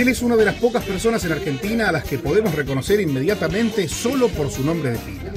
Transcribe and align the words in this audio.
Él 0.00 0.08
es 0.08 0.22
una 0.22 0.36
de 0.36 0.46
las 0.46 0.54
pocas 0.54 0.82
personas 0.84 1.22
en 1.26 1.32
Argentina 1.32 1.90
a 1.90 1.92
las 1.92 2.04
que 2.04 2.18
podemos 2.18 2.54
reconocer 2.54 2.98
inmediatamente 2.98 3.88
solo 3.88 4.28
por 4.28 4.50
su 4.50 4.64
nombre 4.64 4.92
de 4.92 4.98
pila. 4.98 5.32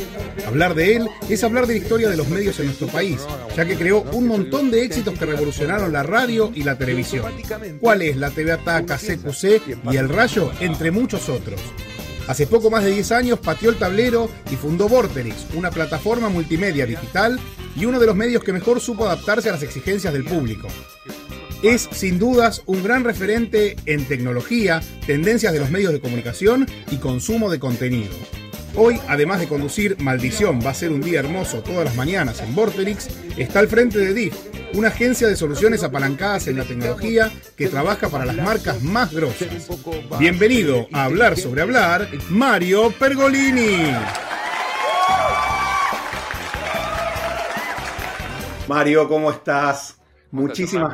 Hablar 0.47 0.75
de 0.75 0.95
él 0.95 1.09
es 1.27 1.43
hablar 1.43 1.67
de 1.67 1.73
la 1.73 1.79
historia 1.79 2.09
de 2.09 2.15
los 2.15 2.29
medios 2.29 2.57
en 2.59 2.67
nuestro 2.67 2.87
país, 2.87 3.19
ya 3.53 3.65
que 3.65 3.75
creó 3.75 4.03
un 4.13 4.27
montón 4.27 4.71
de 4.71 4.85
éxitos 4.85 5.19
que 5.19 5.25
revolucionaron 5.25 5.91
la 5.91 6.03
radio 6.03 6.53
y 6.55 6.63
la 6.63 6.77
televisión. 6.77 7.33
¿Cuál 7.81 8.01
es 8.01 8.15
la 8.15 8.31
TV 8.31 8.53
Ataca, 8.53 8.97
CQC 8.97 9.91
y 9.91 9.97
El 9.97 10.07
Rayo, 10.07 10.49
entre 10.61 10.89
muchos 10.89 11.27
otros? 11.27 11.59
Hace 12.29 12.47
poco 12.47 12.71
más 12.71 12.85
de 12.85 12.91
10 12.91 13.11
años 13.11 13.39
pateó 13.39 13.69
el 13.69 13.75
tablero 13.75 14.29
y 14.49 14.55
fundó 14.55 14.87
Vorterix, 14.87 15.47
una 15.53 15.69
plataforma 15.69 16.29
multimedia 16.29 16.85
digital 16.85 17.41
y 17.75 17.83
uno 17.83 17.99
de 17.99 18.05
los 18.05 18.15
medios 18.15 18.41
que 18.41 18.53
mejor 18.53 18.79
supo 18.79 19.05
adaptarse 19.05 19.49
a 19.49 19.51
las 19.51 19.63
exigencias 19.63 20.13
del 20.13 20.23
público 20.23 20.69
es 21.69 21.89
sin 21.91 22.19
dudas 22.19 22.61
un 22.65 22.83
gran 22.83 23.03
referente 23.03 23.75
en 23.85 24.05
tecnología, 24.05 24.81
tendencias 25.07 25.51
de 25.53 25.59
los 25.59 25.71
medios 25.71 25.93
de 25.93 25.99
comunicación 25.99 26.67
y 26.91 26.97
consumo 26.97 27.49
de 27.49 27.59
contenido. 27.59 28.13
Hoy, 28.75 28.99
además 29.07 29.39
de 29.39 29.47
conducir 29.47 29.97
Maldición 30.01 30.59
va 30.63 30.71
a 30.71 30.75
ser 30.75 30.91
un 30.91 31.01
día 31.01 31.19
hermoso 31.19 31.63
todas 31.63 31.85
las 31.85 31.95
mañanas 31.95 32.41
en 32.41 32.53
Vorterix, 32.53 33.07
está 33.37 33.59
al 33.59 33.67
frente 33.67 33.97
de 33.97 34.13
DIF, 34.13 34.35
una 34.73 34.89
agencia 34.89 35.27
de 35.27 35.35
soluciones 35.35 35.81
apalancadas 35.83 36.47
en 36.47 36.57
la 36.57 36.65
tecnología 36.65 37.31
que 37.55 37.67
trabaja 37.67 38.09
para 38.09 38.25
las 38.25 38.35
marcas 38.35 38.83
más 38.83 39.13
grosas. 39.13 39.47
Bienvenido 40.19 40.87
a 40.91 41.05
Hablar 41.05 41.37
sobre 41.37 41.61
Hablar, 41.61 42.09
Mario 42.29 42.91
Pergolini. 42.91 43.91
Mario, 48.67 49.07
¿cómo 49.07 49.31
estás? 49.31 49.95
Muchísimas 50.31 50.93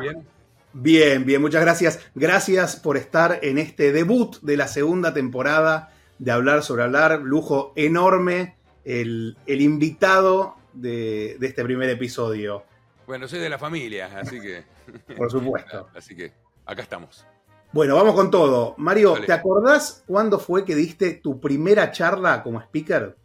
Bien, 0.74 1.26
bien, 1.26 1.40
muchas 1.42 1.62
gracias. 1.62 2.00
Gracias 2.14 2.76
por 2.76 2.96
estar 2.96 3.40
en 3.42 3.58
este 3.58 3.92
debut 3.92 4.40
de 4.40 4.56
la 4.56 4.68
segunda 4.68 5.12
temporada 5.12 5.92
de 6.18 6.30
Hablar 6.30 6.62
sobre 6.62 6.82
Hablar. 6.84 7.20
Lujo 7.20 7.72
enorme 7.76 8.56
el, 8.84 9.36
invitado 9.46 10.56
de, 10.72 11.36
este 11.40 11.62
primer 11.62 11.90
episodio. 11.90 12.64
Bueno, 13.06 13.28
soy 13.28 13.40
de 13.40 13.50
la 13.50 13.58
familia, 13.58 14.18
así 14.18 14.40
que. 14.40 14.64
Por 15.16 15.30
supuesto. 15.30 15.88
así 15.94 16.16
que 16.16 16.32
acá 16.64 16.82
estamos. 16.82 17.26
Bueno, 17.72 17.96
vamos 17.96 18.14
con 18.14 18.30
todo. 18.30 18.74
Mario, 18.78 19.14
¿te 19.26 19.32
acordás 19.32 20.04
cuándo 20.06 20.38
fue 20.38 20.64
que 20.64 20.74
diste 20.74 21.14
tu 21.14 21.40
primera 21.40 21.90
charla 21.90 22.42
como 22.42 22.60
speaker? 22.60 23.16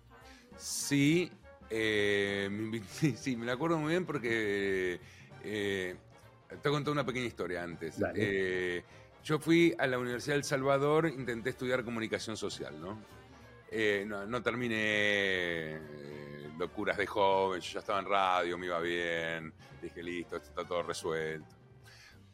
Sí, 0.57 1.31
eh, 1.69 2.81
sí, 3.15 3.37
me 3.37 3.45
la 3.45 3.53
acuerdo 3.53 3.77
muy 3.77 3.91
bien 3.91 4.05
porque 4.05 4.99
eh, 5.43 5.95
te 6.47 6.69
contar 6.69 6.91
una 6.91 7.05
pequeña 7.05 7.25
historia 7.25 7.63
antes. 7.63 7.95
Eh, 8.15 8.83
yo 9.23 9.39
fui 9.39 9.75
a 9.77 9.87
la 9.87 9.97
Universidad 9.97 10.35
del 10.35 10.43
Salvador, 10.43 11.07
intenté 11.07 11.49
estudiar 11.49 11.83
comunicación 11.83 12.37
social, 12.37 12.79
¿no? 12.79 12.97
Eh, 13.69 14.05
no, 14.07 14.41
terminé 14.41 14.75
eh, 14.77 16.49
locuras 16.57 16.97
de 16.97 17.05
joven, 17.05 17.59
yo 17.59 17.73
ya 17.73 17.79
estaba 17.79 17.99
en 17.99 18.05
radio, 18.05 18.57
me 18.57 18.67
iba 18.67 18.79
bien, 18.79 19.53
dije 19.81 20.01
listo, 20.01 20.37
esto 20.37 20.49
está 20.49 20.63
todo 20.63 20.83
resuelto. 20.83 21.55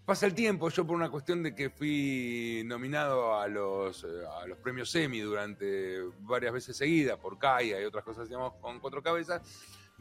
Pasa 0.06 0.26
el 0.26 0.36
tiempo, 0.36 0.70
yo 0.70 0.86
por 0.86 0.96
una 0.96 1.10
cuestión 1.10 1.42
de 1.42 1.56
que 1.56 1.70
fui 1.70 2.62
nominado 2.66 3.40
a 3.40 3.48
los, 3.48 4.04
a 4.04 4.46
los 4.46 4.58
premios 4.60 4.94
Emmy 4.96 5.22
durante 5.22 6.02
varias 6.20 6.54
veces 6.54 6.76
seguidas, 6.76 7.18
por 7.18 7.40
CAIA 7.40 7.82
y 7.82 7.86
otras 7.86 8.04
cosas, 8.04 8.28
digamos, 8.28 8.54
con 8.56 8.80
cuatro 8.80 9.02
cabezas, 9.02 9.42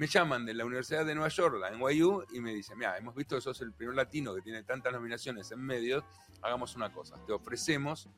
me 0.02 0.08
llaman 0.08 0.44
de 0.44 0.52
la 0.52 0.64
Universidad 0.64 1.06
de 1.06 1.14
Nueva 1.14 1.28
York, 1.28 1.58
la 1.60 1.70
NYU, 1.70 2.24
y 2.32 2.40
me 2.40 2.52
dicen, 2.52 2.76
mira, 2.76 2.98
hemos 2.98 3.14
visto 3.14 3.36
que 3.36 3.40
sos 3.40 3.60
el 3.60 3.72
primer 3.72 3.94
latino 3.94 4.34
que 4.34 4.42
tiene 4.42 4.64
tantas 4.64 4.92
nominaciones 4.92 5.48
en 5.52 5.60
medios, 5.60 6.02
hagamos 6.42 6.74
una 6.74 6.92
cosa, 6.92 7.14
te 7.24 7.32
ofrecemos 7.32 8.08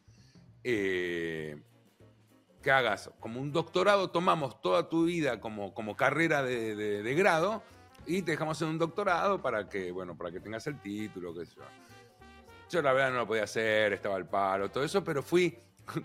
eh, 0.63 1.63
que 2.63 2.71
hagas 2.71 3.11
como 3.21 3.39
un 3.39 3.53
doctorado, 3.53 4.09
tomamos 4.09 4.63
toda 4.63 4.89
tu 4.89 5.05
vida 5.05 5.41
como, 5.41 5.75
como 5.75 5.95
carrera 5.95 6.43
de, 6.43 7.15
grado 7.15 7.63
y 8.07 8.23
te 8.23 8.31
dejamos 8.31 8.63
en 8.63 8.69
un 8.69 8.79
doctorado 8.79 9.43
para 9.43 9.69
que, 9.69 9.93
bueno, 9.93 10.17
para 10.17 10.31
que 10.31 10.41
tengas 10.41 10.67
el 10.67 10.81
título, 10.81 11.35
qué 11.35 11.45
sé 11.45 11.57
yo. 11.57 11.65
Yo 12.71 12.81
la 12.81 12.95
verdad 12.95 13.11
no 13.11 13.19
lo 13.19 13.27
podía 13.27 13.45
hacer, 13.45 13.93
estaba 13.93 14.17
al 14.17 14.27
paro, 14.27 14.71
todo 14.71 14.85
eso, 14.85 15.05
pero 15.05 15.23
fui 15.23 15.55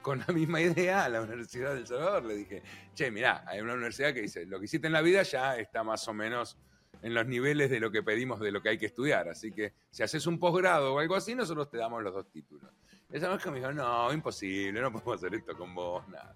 con 0.01 0.19
la 0.19 0.33
misma 0.33 0.61
idea 0.61 1.05
a 1.05 1.09
la 1.09 1.21
Universidad 1.21 1.73
del 1.73 1.87
Salvador. 1.87 2.25
Le 2.25 2.35
dije, 2.35 2.63
che, 2.93 3.11
mirá, 3.11 3.43
hay 3.47 3.61
una 3.61 3.73
universidad 3.73 4.13
que 4.13 4.21
dice, 4.21 4.45
lo 4.45 4.59
que 4.59 4.65
hiciste 4.65 4.87
en 4.87 4.93
la 4.93 5.01
vida 5.01 5.23
ya 5.23 5.57
está 5.57 5.83
más 5.83 6.07
o 6.07 6.13
menos 6.13 6.57
en 7.01 7.13
los 7.13 7.25
niveles 7.25 7.69
de 7.69 7.79
lo 7.79 7.91
que 7.91 8.03
pedimos 8.03 8.39
de 8.39 8.51
lo 8.51 8.61
que 8.61 8.69
hay 8.69 8.77
que 8.77 8.87
estudiar. 8.87 9.29
Así 9.29 9.51
que 9.51 9.73
si 9.89 10.03
haces 10.03 10.27
un 10.27 10.39
posgrado 10.39 10.93
o 10.95 10.99
algo 10.99 11.15
así, 11.15 11.35
nosotros 11.35 11.69
te 11.69 11.77
damos 11.77 12.03
los 12.03 12.13
dos 12.13 12.29
títulos. 12.29 12.71
Esa 13.11 13.35
que 13.37 13.49
me 13.49 13.57
dijo, 13.57 13.71
no, 13.71 14.13
imposible, 14.13 14.81
no 14.81 14.91
podemos 14.91 15.15
hacer 15.15 15.33
esto 15.33 15.57
con 15.57 15.73
vos, 15.73 16.07
nada. 16.09 16.35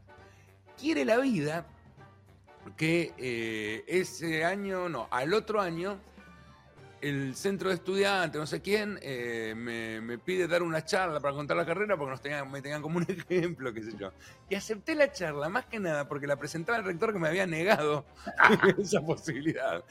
Quiere 0.78 1.06
la 1.06 1.18
vida 1.18 1.68
que 2.78 3.14
eh, 3.18 3.84
ese 3.88 4.44
año, 4.44 4.90
no, 4.90 5.08
al 5.12 5.34
otro 5.34 5.62
año, 5.62 6.00
el 7.04 7.36
centro 7.36 7.68
de 7.68 7.76
estudiantes, 7.76 8.40
no 8.40 8.48
sé 8.48 8.62
quién, 8.62 8.98
eh, 9.02 9.54
me, 9.56 10.18
pide 10.20 10.48
dar 10.48 10.64
una 10.64 10.86
charla 10.86 11.20
para 11.20 11.36
contar 11.36 11.58
la 11.58 11.66
carrera 11.66 11.98
porque 11.98 12.12
nos 12.12 12.22
tenían, 12.22 12.50
me 12.50 12.62
tenían 12.62 12.82
como 12.82 12.98
un 12.98 13.06
ejemplo, 13.30 13.74
qué 13.74 13.84
sé 13.84 13.92
yo. 13.98 14.12
Y 14.50 14.56
acepté 14.56 14.96
la 14.96 15.12
charla, 15.12 15.50
más 15.50 15.66
que 15.66 15.82
nada, 15.82 16.08
porque 16.08 16.28
la 16.28 16.38
presentaba 16.38 16.78
el 16.78 16.86
rector 16.86 17.12
que 17.12 17.20
me 17.20 17.28
había 17.28 17.46
negado 17.46 18.06
esa 18.78 19.02
posibilidad. 19.02 19.84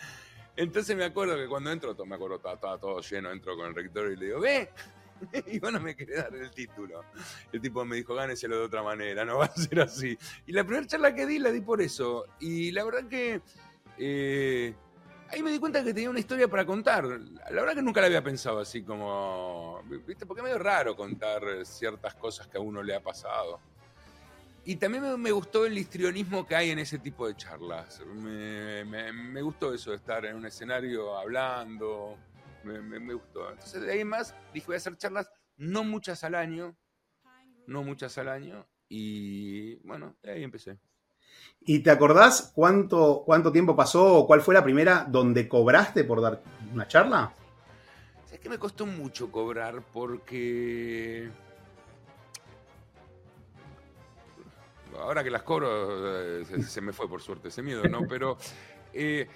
Entonces 0.56 0.96
me 0.96 1.04
acuerdo 1.04 1.36
que 1.36 1.46
cuando 1.48 1.70
entro, 1.70 1.94
me 2.06 2.14
acuerdo, 2.14 2.36
estaba, 2.36 2.78
todo 2.78 3.00
lleno, 3.02 3.30
entro 3.30 3.56
con 3.56 3.66
el 3.66 3.74
rector 3.74 4.10
y 4.10 4.16
le 4.16 4.26
digo, 4.26 4.40
ve, 4.40 4.70
y 5.48 5.58
bueno, 5.58 5.80
me 5.80 5.94
quería 5.94 6.22
dar 6.22 6.34
el 6.34 6.50
título. 6.50 7.04
El 7.52 7.60
tipo 7.60 7.84
me 7.84 7.96
dijo, 7.96 8.14
gáneselo 8.14 8.56
de 8.56 8.64
otra 8.64 8.82
manera, 8.82 9.22
no 9.26 9.36
va 9.36 9.44
a 9.44 9.54
ser 9.54 9.80
así. 9.80 10.16
Y 10.46 10.52
la 10.52 10.64
primera 10.64 10.86
charla 10.86 11.14
que 11.14 11.26
di 11.26 11.38
la 11.38 11.50
di 11.50 11.60
por 11.60 11.82
eso. 11.82 12.24
Y 12.40 12.70
la 12.70 12.84
verdad 12.84 13.06
que... 13.06 13.42
Eh, 13.98 14.74
ahí 15.32 15.42
me 15.42 15.50
di 15.50 15.58
cuenta 15.58 15.82
que 15.82 15.94
tenía 15.94 16.10
una 16.10 16.20
historia 16.20 16.46
para 16.46 16.64
contar. 16.64 17.04
La 17.04 17.50
verdad 17.50 17.74
que 17.74 17.82
nunca 17.82 18.00
la 18.00 18.06
había 18.06 18.22
pensado 18.22 18.60
así 18.60 18.82
como, 18.82 19.82
¿viste? 20.06 20.26
Porque 20.26 20.40
es 20.40 20.44
medio 20.44 20.58
raro 20.58 20.94
contar 20.94 21.42
ciertas 21.64 22.14
cosas 22.14 22.46
que 22.46 22.58
a 22.58 22.60
uno 22.60 22.82
le 22.82 22.94
ha 22.94 23.02
pasado. 23.02 23.58
Y 24.64 24.76
también 24.76 25.20
me, 25.20 25.30
gustó 25.32 25.66
el 25.66 25.76
histrionismo 25.76 26.46
que 26.46 26.54
hay 26.54 26.70
en 26.70 26.78
ese 26.78 26.98
tipo 26.98 27.26
de 27.26 27.34
charlas. 27.34 28.00
Me, 28.06 29.42
gustó 29.42 29.74
eso 29.74 29.90
de 29.90 29.96
estar 29.96 30.24
en 30.24 30.36
un 30.36 30.46
escenario 30.46 31.16
hablando. 31.16 32.16
Me, 32.62 33.14
gustó. 33.14 33.50
Entonces 33.50 33.82
de 33.82 33.92
ahí 33.92 34.04
más 34.04 34.36
dije, 34.52 34.66
voy 34.66 34.74
a 34.74 34.76
hacer 34.76 34.96
charlas, 34.96 35.32
no 35.56 35.82
muchas 35.82 36.22
al 36.22 36.36
año. 36.36 36.76
No 37.66 37.82
muchas 37.82 38.16
al 38.18 38.28
año. 38.28 38.68
Y 38.88 39.76
bueno, 39.86 40.16
ahí 40.22 40.44
empecé. 40.44 40.78
¿Y 41.64 41.80
te 41.80 41.90
acordás 41.90 42.52
cuánto, 42.54 43.22
cuánto 43.24 43.52
tiempo 43.52 43.76
pasó 43.76 44.16
o 44.16 44.26
cuál 44.26 44.42
fue 44.42 44.54
la 44.54 44.64
primera 44.64 45.06
donde 45.08 45.48
cobraste 45.48 46.04
por 46.04 46.20
dar 46.20 46.42
una 46.72 46.88
charla? 46.88 47.32
Es 48.32 48.40
que 48.40 48.48
me 48.48 48.58
costó 48.58 48.86
mucho 48.86 49.30
cobrar 49.30 49.82
porque. 49.92 51.30
Ahora 54.98 55.22
que 55.22 55.30
las 55.30 55.42
cobro, 55.42 56.40
eh, 56.40 56.44
se, 56.44 56.80
me 56.80 56.92
fue 56.92 57.08
por 57.08 57.22
suerte 57.22 57.48
ese 57.48 57.62
miedo, 57.62 57.84
¿no? 57.84 58.00
Pero. 58.08 58.36
Eh, 58.92 59.28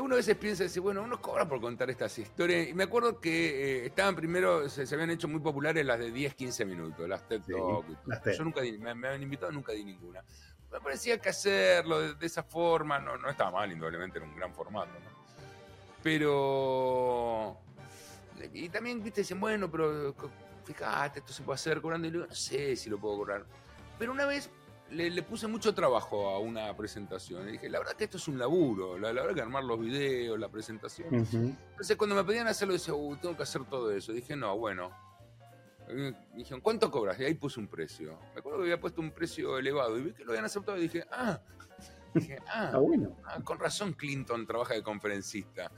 uno 0.00 0.14
a 0.14 0.18
veces 0.18 0.36
piensa, 0.36 0.62
dice, 0.62 0.78
bueno, 0.78 1.02
uno 1.02 1.20
cobra 1.20 1.48
por 1.48 1.60
contar 1.60 1.90
estas 1.90 2.16
historias. 2.16 2.68
Y 2.68 2.74
me 2.74 2.84
acuerdo 2.84 3.20
que 3.20 3.80
eh, 3.82 3.86
estaban 3.86 4.14
primero, 4.14 4.68
se, 4.68 4.82
habían 4.94 5.10
hecho 5.10 5.26
muy 5.26 5.40
populares 5.40 5.84
las 5.84 5.98
de 5.98 6.12
10, 6.12 6.36
15 6.36 6.64
minutos, 6.64 7.08
las 7.08 7.26
TED 7.26 7.40
Talk. 7.40 7.84
Yo 8.38 8.44
nunca 8.44 8.60
di, 8.60 8.78
me, 8.78 8.94
me, 8.94 9.08
habían 9.08 9.24
invitado, 9.24 9.50
nunca 9.50 9.72
di 9.72 9.84
ninguna 9.84 10.22
me 10.74 10.80
parecía 10.80 11.18
que 11.18 11.28
hacerlo 11.28 12.14
de, 12.14 12.26
esa 12.26 12.42
forma 12.42 12.98
no, 12.98 13.16
no, 13.16 13.30
estaba 13.30 13.52
mal, 13.52 13.70
indudablemente 13.70 14.18
era 14.18 14.26
un 14.26 14.34
gran 14.34 14.52
formato, 14.52 14.90
¿no? 14.92 15.14
Pero. 16.02 17.56
Y 18.52 18.68
también, 18.68 19.02
viste, 19.02 19.20
dicen, 19.20 19.38
bueno, 19.40 19.70
pero 19.70 20.14
fíjate, 20.64 21.20
esto 21.20 21.32
se 21.32 21.42
puede 21.44 21.54
hacer 21.54 21.80
cobrando. 21.80 22.08
Y 22.08 22.10
digo, 22.10 22.26
no 22.26 22.34
sé 22.34 22.74
si 22.74 22.90
lo 22.90 22.98
puedo 22.98 23.18
cobrar. 23.18 23.46
Pero 23.98 24.12
una 24.12 24.26
vez 24.26 24.50
le, 24.90 25.22
puse 25.22 25.46
mucho 25.46 25.72
trabajo 25.72 26.28
a 26.28 26.40
una 26.40 26.76
presentación. 26.76 27.48
Y 27.48 27.52
dije, 27.52 27.68
la 27.70 27.78
verdad 27.78 27.94
que 27.94 28.04
esto 28.04 28.16
es 28.16 28.26
un 28.26 28.38
laburo, 28.38 28.98
la, 28.98 29.12
verdad 29.12 29.34
que 29.34 29.40
armar 29.40 29.62
los 29.62 29.80
videos, 29.80 30.38
la 30.38 30.48
presentación. 30.48 31.08
Entonces 31.14 31.96
cuando 31.96 32.16
me 32.16 32.24
pedían 32.24 32.48
hacerlo, 32.48 32.74
decía, 32.74 32.94
tengo 33.22 33.36
que 33.36 33.44
hacer 33.44 33.64
todo 33.64 33.92
eso. 33.92 34.12
dije, 34.12 34.34
no, 34.34 34.58
bueno. 34.58 34.90
Me 35.88 36.14
dijeron, 36.34 36.60
¿cuánto 36.60 36.90
cobras? 36.90 37.18
Y 37.20 37.24
ahí 37.24 37.34
puse 37.34 37.60
un 37.60 37.68
precio. 37.68 38.18
Me 38.34 38.40
acuerdo 38.40 38.58
que 38.58 38.64
había 38.64 38.80
puesto 38.80 39.00
un 39.00 39.10
precio 39.10 39.58
elevado 39.58 39.98
y 39.98 40.02
vi 40.02 40.12
que 40.12 40.24
lo 40.24 40.32
habían 40.32 40.44
aceptado 40.44 40.78
y 40.78 40.82
dije, 40.82 41.04
ah, 41.10 41.40
dije, 42.14 42.38
ah, 42.48 42.78
bueno. 42.78 43.16
Ah, 43.24 43.40
con 43.42 43.58
razón 43.58 43.92
Clinton 43.92 44.46
trabaja 44.46 44.74
de 44.74 44.82
conferencista. 44.82 45.70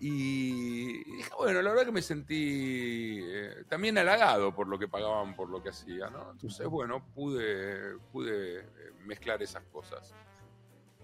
Y 0.00 1.04
dije, 1.16 1.30
bueno, 1.38 1.62
la 1.62 1.70
verdad 1.70 1.86
que 1.86 1.92
me 1.92 2.02
sentí 2.02 3.20
eh, 3.22 3.64
también 3.68 3.96
halagado 3.96 4.54
por 4.54 4.66
lo 4.66 4.78
que 4.78 4.88
pagaban 4.88 5.34
por 5.36 5.48
lo 5.48 5.62
que 5.62 5.70
hacía, 5.70 6.10
¿no? 6.10 6.32
Entonces, 6.32 6.66
bueno, 6.66 7.06
pude, 7.14 7.96
pude 8.12 8.60
eh, 8.60 8.64
mezclar 9.06 9.42
esas 9.42 9.64
cosas. 9.64 10.14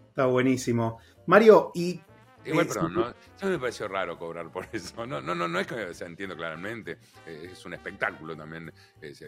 Está 0.09 0.27
buenísimo. 0.27 0.99
Mario, 1.27 1.71
y. 1.75 2.01
Igual, 2.45 2.67
perdón, 2.67 2.95
¿no? 2.95 3.11
Eso 3.11 3.47
me 3.47 3.59
pareció 3.59 3.89
raro 3.89 4.19
cobrar 4.19 4.51
por 4.51 4.67
eso. 4.73 5.07
No, 5.07 5.21
no, 5.21 5.35
no, 5.35 5.47
no 5.47 5.61
es 5.61 5.67
que 5.67 5.75
o 5.75 6.07
entiendo 6.07 6.37
claramente. 6.37 6.99
es 7.27 7.65
un 7.65 7.75
espectáculo 7.75 8.37
también. 8.37 8.73
Es, 9.01 9.21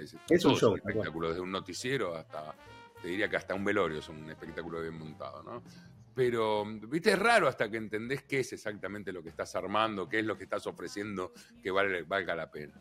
un 0.44 0.56
show. 0.56 0.72
un 0.72 0.78
espectáculo, 0.78 1.28
desde 1.28 1.40
un 1.40 1.50
noticiero 1.50 2.14
hasta. 2.14 2.54
Te 3.00 3.08
diría 3.08 3.28
que 3.28 3.36
hasta 3.36 3.54
un 3.54 3.64
velorio 3.64 3.98
es 3.98 4.08
un 4.08 4.30
espectáculo 4.30 4.80
bien 4.80 4.96
montado, 4.96 5.42
¿no? 5.42 5.62
Pero, 6.14 6.64
viste, 6.64 7.12
es 7.12 7.18
raro 7.18 7.48
hasta 7.48 7.70
que 7.70 7.78
entendés 7.78 8.22
qué 8.22 8.40
es 8.40 8.52
exactamente 8.52 9.12
lo 9.12 9.22
que 9.22 9.30
estás 9.30 9.56
armando, 9.56 10.08
qué 10.08 10.20
es 10.20 10.24
lo 10.24 10.36
que 10.36 10.44
estás 10.44 10.66
ofreciendo 10.66 11.32
que 11.62 11.70
valga 11.70 12.36
la 12.36 12.50
pena. 12.50 12.74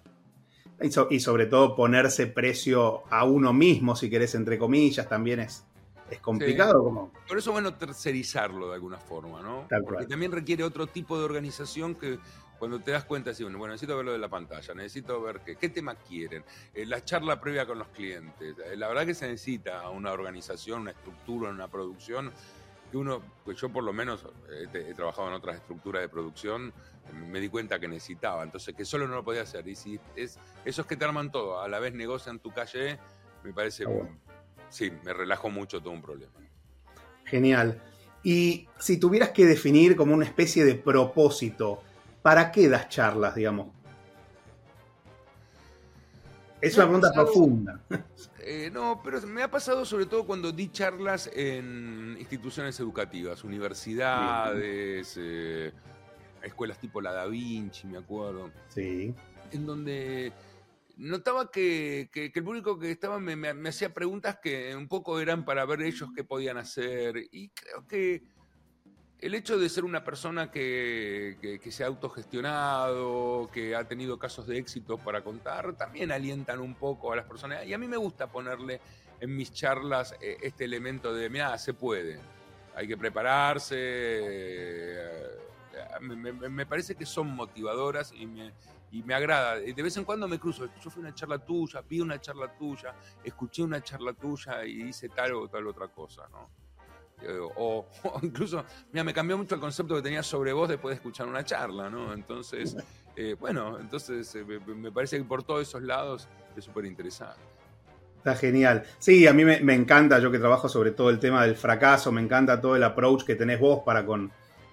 Y, 1.10 1.20
sobre 1.20 1.46
todo 1.46 1.76
ponerse 1.76 2.28
precio 2.28 3.04
a 3.12 3.24
uno 3.24 3.54
mismo, 3.54 3.96
si 3.96 4.10
querés, 4.10 4.34
entre 4.34 4.58
comillas, 4.58 5.08
también 5.08 5.40
es, 5.40 5.64
es 6.12 6.20
complicado. 6.20 6.84
Como... 6.84 7.12
Por 7.28 7.38
eso 7.38 7.52
bueno 7.52 7.74
tercerizarlo 7.74 8.70
de 8.70 8.76
alguna 8.76 8.98
forma, 8.98 9.42
¿no? 9.42 9.68
Porque 9.86 10.06
también 10.06 10.32
requiere 10.32 10.64
otro 10.64 10.86
tipo 10.86 11.18
de 11.18 11.26
organización 11.26 11.96
que 11.96 12.20
cuando 12.60 12.80
te 12.80 12.92
das 12.92 13.06
cuenta, 13.06 13.34
sí, 13.34 13.44
bueno, 13.44 13.70
necesito 13.70 13.96
ver 13.96 14.06
lo 14.06 14.12
de 14.12 14.20
la 14.20 14.30
pantalla, 14.30 14.76
necesito 14.76 15.20
ver 15.20 15.40
qué, 15.44 15.56
qué 15.56 15.70
tema 15.70 15.96
quieren, 15.96 16.44
eh, 16.76 16.86
la 16.86 17.04
charla 17.04 17.42
previa 17.42 17.66
con 17.66 17.80
los 17.80 17.88
clientes. 17.88 18.56
Eh, 18.66 18.76
la 18.78 18.88
verdad 18.88 19.08
que 19.08 19.16
se 19.16 19.28
necesita 19.28 19.90
una 19.90 20.12
organización, 20.12 20.82
una 20.82 20.92
estructura, 20.92 21.50
una 21.50 21.68
producción 21.68 22.32
que 22.92 22.98
uno, 22.98 23.22
pues 23.46 23.60
yo 23.60 23.70
por 23.70 23.84
lo 23.84 23.94
menos 23.94 24.28
he, 24.74 24.94
trabajado 24.94 25.30
en 25.30 25.34
otras 25.34 25.56
estructuras 25.56 26.04
de 26.04 26.10
producción, 26.10 26.74
me 27.32 27.40
di 27.40 27.50
cuenta 27.50 27.80
que 27.80 27.88
necesitaba, 27.88 28.44
entonces 28.44 28.76
que 28.76 28.86
solo 28.86 29.08
no 29.08 29.16
lo 29.16 29.24
podía 29.24 29.42
hacer. 29.42 29.68
Y 29.68 29.76
si 29.76 30.00
es 30.16 30.38
esos 30.66 30.86
que 30.86 30.98
te 30.98 31.06
arman 31.06 31.32
todo, 31.32 31.62
a 31.62 31.68
la 31.68 31.80
vez 31.80 31.94
negocian 31.94 32.40
tu 32.40 32.52
calle, 32.52 33.00
me 33.44 33.54
parece, 33.54 33.86
sí, 34.72 34.92
me 35.04 35.14
relajo 35.14 35.52
mucho 35.52 35.80
todo 35.80 35.92
un 35.92 36.02
problema. 36.02 36.34
Genial. 37.26 37.80
Y 38.24 38.68
si 38.80 38.98
tuvieras 38.98 39.30
que 39.30 39.46
definir 39.46 39.96
como 39.96 40.16
una 40.16 40.26
especie 40.26 40.66
de 40.66 40.76
propósito, 40.76 41.84
¿para 42.22 42.52
qué 42.52 42.68
das 42.68 42.90
charlas, 42.90 43.36
digamos? 43.36 43.68
Es 46.60 46.76
una 46.78 46.86
pregunta 46.86 47.12
profunda. 47.12 47.82
Eh, 48.44 48.72
no, 48.74 49.02
pero 49.04 49.22
me 49.22 49.44
ha 49.44 49.52
pasado 49.52 49.86
sobre 49.86 50.08
todo 50.08 50.26
cuando 50.26 50.52
di 50.52 50.72
charlas 50.72 51.30
en 51.32 52.18
instituciones 52.20 52.80
educativas, 52.80 53.44
universidades, 53.44 55.16
eh, 55.20 55.72
escuelas 56.42 56.80
tipo 56.80 57.02
la 57.02 57.12
Da 57.12 57.28
Vinci, 57.28 57.86
me 57.86 58.00
acuerdo. 58.00 58.50
Sí. 58.70 59.14
En 59.52 59.66
donde 59.68 60.34
notaba 60.98 61.52
que, 61.52 62.10
el 62.14 62.44
público 62.44 62.78
que 62.80 62.92
estaba 62.92 63.20
me, 63.20 63.70
hacía 63.70 63.94
preguntas 63.94 64.40
que 64.42 64.76
un 64.76 64.88
poco 64.88 65.20
eran 65.20 65.46
para 65.46 65.66
ver 65.66 65.82
ellos 65.82 66.10
qué 66.16 66.24
podían 66.24 66.58
hacer. 66.58 67.18
Y 67.32 67.50
creo 67.50 67.88
que 67.88 68.24
el 69.20 69.36
hecho 69.36 69.58
de 69.58 69.70
ser 69.70 69.86
una 69.86 70.04
persona 70.04 70.50
que, 70.50 71.60
se 71.70 71.84
ha 71.84 71.88
autogestionado, 71.88 73.50
que 73.54 73.76
ha 73.76 73.88
tenido 73.88 74.18
casos 74.18 74.48
de 74.48 74.58
éxito 74.58 74.98
para 74.98 75.24
contar, 75.24 75.76
también 75.76 76.12
alientan 76.12 76.60
un 76.60 76.76
poco 76.76 77.14
a 77.14 77.16
las 77.16 77.26
personas. 77.26 77.66
Y 77.66 77.74
a 77.74 77.78
mí 77.78 77.88
me 77.88 77.98
gusta 77.98 78.32
ponerle 78.32 78.82
en 79.20 79.36
mis 79.36 79.54
charlas 79.54 80.16
eh, 80.22 80.38
este 80.42 80.66
elemento 80.66 81.14
de, 81.14 81.30
mira, 81.30 81.58
se 81.58 81.74
puede, 81.74 82.20
hay 82.76 82.88
que 82.88 82.98
prepararse. 82.98 83.76
Eh, 83.78 85.51
me, 86.02 86.66
parece 86.66 86.96
que 86.96 87.06
son 87.06 87.36
motivadoras 87.36 88.14
y 88.16 88.26
me, 88.26 88.54
y 88.92 89.04
me 89.04 89.14
agrada. 89.14 89.56
De 89.56 89.82
vez 89.82 89.96
en 89.98 90.04
cuando 90.04 90.28
me 90.28 90.40
cruzo, 90.40 90.68
yo 90.84 90.90
fui 90.90 91.02
a 91.02 91.08
una 91.08 91.16
charla 91.16 91.40
tuya, 91.40 91.82
pido 91.82 92.04
una 92.04 92.20
charla 92.20 92.56
tuya, 92.58 92.94
escuché 93.24 93.64
una 93.64 93.82
charla 93.82 94.14
tuya 94.14 94.66
y 94.66 94.84
hice 94.84 95.10
tal 95.10 95.34
o 95.34 95.48
tal 95.48 95.68
otra 95.68 95.88
cosa, 95.88 96.28
¿no? 96.30 96.50
Eh, 97.22 97.40
o, 97.58 97.86
incluso, 98.22 98.64
mira, 98.92 99.04
me 99.04 99.14
cambió 99.14 99.38
mucho 99.38 99.56
el 99.56 99.62
concepto 99.62 99.96
que 99.96 100.02
tenía 100.02 100.24
sobre 100.24 100.54
vos 100.54 100.70
después 100.70 100.92
de 100.92 100.96
escuchar 100.96 101.28
una 101.28 101.44
charla, 101.44 101.90
¿no? 101.90 102.14
Entonces, 102.14 102.76
eh, 103.16 103.36
bueno, 103.40 103.80
entonces 103.80 104.34
eh, 104.36 104.44
me 104.44 104.92
parece 104.92 105.18
que 105.18 105.24
por 105.24 105.44
todos 105.44 105.68
esos 105.68 105.82
lados 105.82 106.28
es 106.56 106.66
súper 106.66 106.86
interesante. 106.86 107.40
Está 108.18 108.36
genial. 108.36 108.84
Sí, 109.00 109.26
a 109.26 109.34
mí 109.34 109.44
me, 109.44 109.74
encanta, 109.74 110.20
yo 110.20 110.30
que 110.30 110.38
trabajo 110.38 110.70
sobre 110.70 110.92
todo 110.92 111.10
el 111.10 111.18
tema 111.18 111.44
del 111.44 111.56
fracaso, 111.56 112.12
me 112.12 112.22
encanta 112.22 112.62
todo 112.62 112.76
el 112.76 112.84
approach 112.84 113.24
que 113.24 113.34
tenés 113.34 113.60
vos 113.60 113.82
para 113.84 114.06
con, 114.06 114.32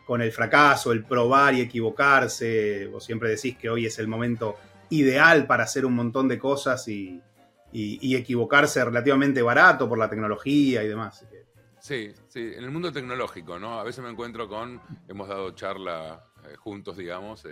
con 0.08 0.22
el 0.22 0.32
fracaso, 0.32 0.90
el 0.90 1.04
probar 1.04 1.52
y 1.52 1.60
equivocarse. 1.60 2.86
Vos 2.86 3.04
siempre 3.04 3.28
decís 3.28 3.58
que 3.58 3.68
hoy 3.68 3.84
es 3.84 3.98
el 3.98 4.08
momento 4.08 4.56
ideal 4.88 5.46
para 5.46 5.64
hacer 5.64 5.84
un 5.84 5.94
montón 5.94 6.28
de 6.28 6.38
cosas 6.38 6.88
y, 6.88 7.20
y 7.72 8.16
equivocarse 8.16 8.82
relativamente 8.82 9.42
barato 9.42 9.86
por 9.86 9.98
la 9.98 10.08
tecnología 10.08 10.82
y 10.82 10.88
demás. 10.88 11.26
Sí, 11.78 12.10
sí, 12.28 12.40
en 12.56 12.64
el 12.64 12.70
mundo 12.70 12.90
tecnológico, 12.90 13.58
¿no? 13.58 13.78
A 13.78 13.84
veces 13.84 14.02
me 14.02 14.08
encuentro 14.08 14.48
con, 14.48 14.80
hemos 15.06 15.28
dado 15.28 15.50
charla 15.50 16.24
eh, 16.42 16.56
juntos, 16.56 16.96
digamos, 16.96 17.44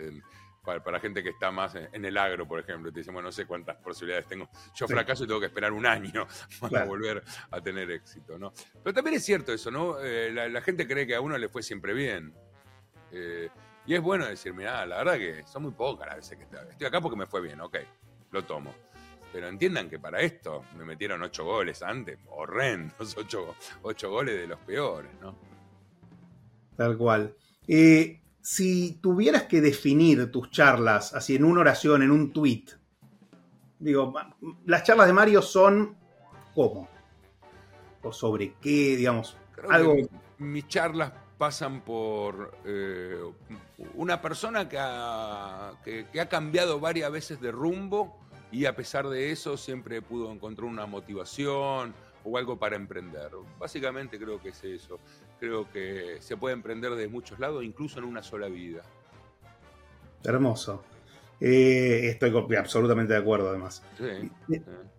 para, 0.82 1.00
gente 1.00 1.22
que 1.22 1.30
está 1.30 1.50
más 1.50 1.74
en, 1.76 2.04
el 2.04 2.16
agro, 2.18 2.46
por 2.46 2.58
ejemplo. 2.58 2.92
Te 2.92 3.00
dicen, 3.00 3.14
bueno, 3.14 3.28
no 3.28 3.32
sé 3.32 3.46
cuántas 3.46 3.76
posibilidades 3.76 4.26
tengo. 4.26 4.48
Yo 4.74 4.88
fracaso 4.88 5.24
y 5.24 5.26
tengo 5.26 5.40
que 5.40 5.46
esperar 5.46 5.72
un 5.72 5.86
año 5.86 6.26
para 6.60 6.84
volver 6.84 7.22
a 7.50 7.60
tener 7.60 7.90
éxito, 7.90 8.38
¿no? 8.38 8.52
Pero 8.82 8.94
también 8.94 9.16
es 9.16 9.24
cierto 9.24 9.52
eso, 9.52 9.70
¿no? 9.70 9.98
Eh, 10.00 10.32
la, 10.32 10.60
gente 10.60 10.86
cree 10.86 11.06
que 11.06 11.14
a 11.14 11.20
uno 11.20 11.38
le 11.38 11.48
fue 11.48 11.62
siempre 11.62 11.94
bien. 11.94 12.34
Eh, 13.12 13.48
y 13.86 13.94
es 13.94 14.02
bueno 14.02 14.26
decir, 14.26 14.52
mira, 14.52 14.84
la 14.84 14.98
verdad 14.98 15.14
que 15.14 15.44
son 15.46 15.62
muy 15.62 15.72
pocas 15.72 16.06
las 16.08 16.16
veces 16.16 16.38
que 16.38 16.44
estoy 16.70 16.86
acá 16.86 17.00
porque 17.00 17.16
me 17.16 17.26
fue 17.26 17.40
bien, 17.40 17.60
ok, 17.60 17.76
lo 18.32 18.44
tomo. 18.44 18.74
Pero 19.32 19.48
entiendan 19.48 19.88
que 19.88 19.98
para 19.98 20.20
esto 20.20 20.64
me 20.76 20.84
metieron 20.84 21.22
ocho 21.22 21.44
goles 21.44 21.82
antes, 21.82 22.18
horrendos, 22.28 23.16
ocho, 23.18 23.54
ocho 23.82 24.10
goles 24.10 24.36
de 24.36 24.46
los 24.46 24.58
peores, 24.60 25.10
¿no? 25.20 25.36
Tal 26.76 26.96
cual. 26.96 27.34
Eh, 27.68 28.20
si 28.40 28.98
tuvieras 29.00 29.44
que 29.44 29.60
definir 29.60 30.30
tus 30.30 30.50
charlas, 30.50 31.14
así 31.14 31.36
en 31.36 31.44
una 31.44 31.60
oración, 31.60 32.02
en 32.02 32.10
un 32.10 32.32
tweet, 32.32 32.64
digo, 33.78 34.14
las 34.66 34.84
charlas 34.84 35.06
de 35.06 35.12
Mario 35.12 35.42
son 35.42 35.96
¿cómo? 36.54 36.88
¿O 38.02 38.12
sobre 38.12 38.54
qué, 38.54 38.96
digamos? 38.96 39.36
algo. 39.68 39.96
mis 40.38 40.66
charlas 40.68 41.12
pasan 41.38 41.82
por 41.82 42.56
eh, 42.64 43.20
una 43.94 44.22
persona 44.22 44.68
que 44.68 46.04
que 46.12 46.20
ha 46.20 46.28
cambiado 46.28 46.80
varias 46.80 47.10
veces 47.12 47.40
de 47.40 47.52
rumbo 47.52 48.18
y 48.50 48.66
a 48.66 48.74
pesar 48.74 49.08
de 49.08 49.32
eso 49.32 49.56
siempre 49.56 50.00
pudo 50.02 50.32
encontrar 50.32 50.68
una 50.68 50.86
motivación 50.86 51.94
o 52.24 52.38
algo 52.38 52.58
para 52.58 52.76
emprender. 52.76 53.30
Básicamente 53.58 54.18
creo 54.18 54.40
que 54.40 54.50
es 54.50 54.64
eso. 54.64 54.98
Creo 55.38 55.70
que 55.70 56.16
se 56.20 56.36
puede 56.36 56.54
emprender 56.54 56.94
de 56.94 57.08
muchos 57.08 57.38
lados, 57.38 57.62
incluso 57.64 57.98
en 57.98 58.04
una 58.04 58.22
sola 58.22 58.48
vida. 58.48 58.82
Hermoso. 60.24 60.84
Eh, 61.40 62.08
estoy 62.08 62.32
absolutamente 62.56 63.12
de 63.12 63.18
acuerdo, 63.18 63.50
además. 63.50 63.82
Sí. 63.98 64.30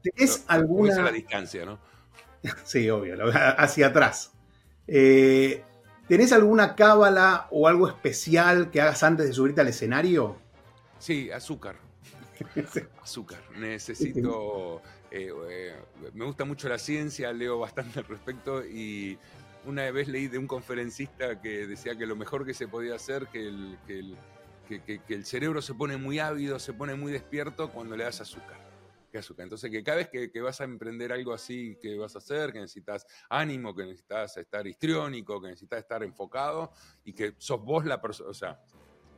¿Tenés 0.03 0.45
alguna. 0.47 1.01
la 1.01 1.11
distancia, 1.11 1.65
¿no? 1.65 1.79
sí, 2.63 2.89
obvio, 2.89 3.15
hacia 3.33 3.87
atrás. 3.87 4.33
Eh, 4.87 5.63
¿Tenés 6.07 6.31
alguna 6.31 6.75
cábala 6.75 7.47
o 7.51 7.67
algo 7.67 7.87
especial 7.87 8.71
que 8.71 8.79
hagas 8.81 9.03
antes 9.03 9.27
de 9.27 9.33
subirte 9.33 9.61
al 9.61 9.67
escenario? 9.67 10.37
Sí, 10.99 11.29
azúcar. 11.31 11.75
Azúcar. 13.01 13.39
Necesito. 13.57 14.81
Eh, 15.11 15.31
eh, 15.49 15.75
me 16.13 16.25
gusta 16.25 16.45
mucho 16.45 16.69
la 16.69 16.77
ciencia, 16.77 17.31
leo 17.33 17.59
bastante 17.59 17.99
al 17.99 18.05
respecto 18.05 18.65
y 18.65 19.17
una 19.65 19.89
vez 19.91 20.07
leí 20.07 20.27
de 20.27 20.37
un 20.37 20.47
conferencista 20.47 21.41
que 21.41 21.67
decía 21.67 21.97
que 21.97 22.05
lo 22.05 22.15
mejor 22.15 22.45
que 22.45 22.53
se 22.53 22.67
podía 22.67 22.95
hacer, 22.95 23.27
que 23.27 23.47
el, 23.47 23.77
que 24.67 25.01
el, 25.07 25.25
cerebro 25.25 25.61
se 25.61 25.73
pone 25.73 25.97
muy 25.97 26.19
ávido, 26.19 26.59
se 26.59 26.73
pone 26.73 26.95
muy 26.95 27.11
despierto 27.11 27.69
cuando 27.71 27.95
le 27.95 28.03
das 28.03 28.21
azúcar. 28.21 28.66
Azúcar. 29.19 29.43
Entonces, 29.43 29.69
que 29.71 29.83
cada 29.83 29.97
vez 29.97 30.09
que, 30.09 30.41
vas 30.41 30.61
a 30.61 30.63
emprender 30.63 31.11
algo 31.11 31.33
así 31.33 31.77
que 31.81 31.97
vas 31.97 32.15
a 32.15 32.19
hacer, 32.19 32.51
que 32.53 32.59
necesitas 32.59 33.05
ánimo, 33.29 33.75
que 33.75 33.83
necesitas 33.83 34.37
estar 34.37 34.65
histriónico, 34.65 35.41
que 35.41 35.49
necesitas 35.49 35.79
estar 35.79 36.03
enfocado 36.03 36.71
y 37.03 37.13
que 37.13 37.35
sos 37.37 37.63
vos 37.63 37.85
la 37.85 38.01
persona, 38.01 38.29
o 38.29 38.33
sea, 38.33 38.59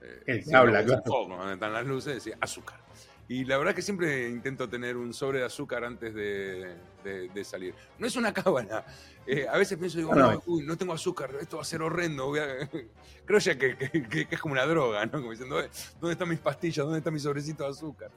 Eh, 0.01 0.43
el 0.47 0.55
habla, 0.55 0.83
claro. 0.83 1.03
donde 1.05 1.53
están 1.53 1.73
las 1.73 1.85
luces, 1.85 2.15
decía 2.15 2.37
azúcar. 2.39 2.79
Y 3.27 3.45
la 3.45 3.57
verdad 3.57 3.71
es 3.71 3.75
que 3.75 3.81
siempre 3.83 4.27
intento 4.27 4.67
tener 4.67 4.97
un 4.97 5.13
sobre 5.13 5.39
de 5.39 5.45
azúcar 5.45 5.83
antes 5.83 6.15
de, 6.15 7.43
salir. 7.43 7.75
No 7.99 8.07
es 8.07 8.15
una 8.15 8.33
cábala. 8.33 8.85
Eh, 9.27 9.45
a 9.47 9.55
veces 9.55 9.77
pienso, 9.77 9.99
digo, 9.99 10.15
no, 10.15 10.41
uy, 10.47 10.63
no 10.63 10.75
tengo 10.75 10.93
azúcar, 10.93 11.35
esto 11.39 11.57
va 11.57 11.61
a 11.61 11.65
ser 11.65 11.83
horrendo. 11.83 12.31
Creo 13.25 13.39
ya 13.39 13.55
que, 13.55 14.27
es 14.31 14.39
como 14.39 14.53
una 14.53 14.65
droga, 14.65 15.05
¿no? 15.05 15.11
Como 15.11 15.29
diciendo, 15.29 15.61
¿dónde 15.99 16.13
están 16.13 16.27
mis 16.27 16.39
pastillas? 16.39 16.83
¿Dónde 16.83 16.97
está 16.97 17.11
mi 17.11 17.19
sobrecito 17.19 17.63
de 17.63 17.69
azúcar? 17.69 18.09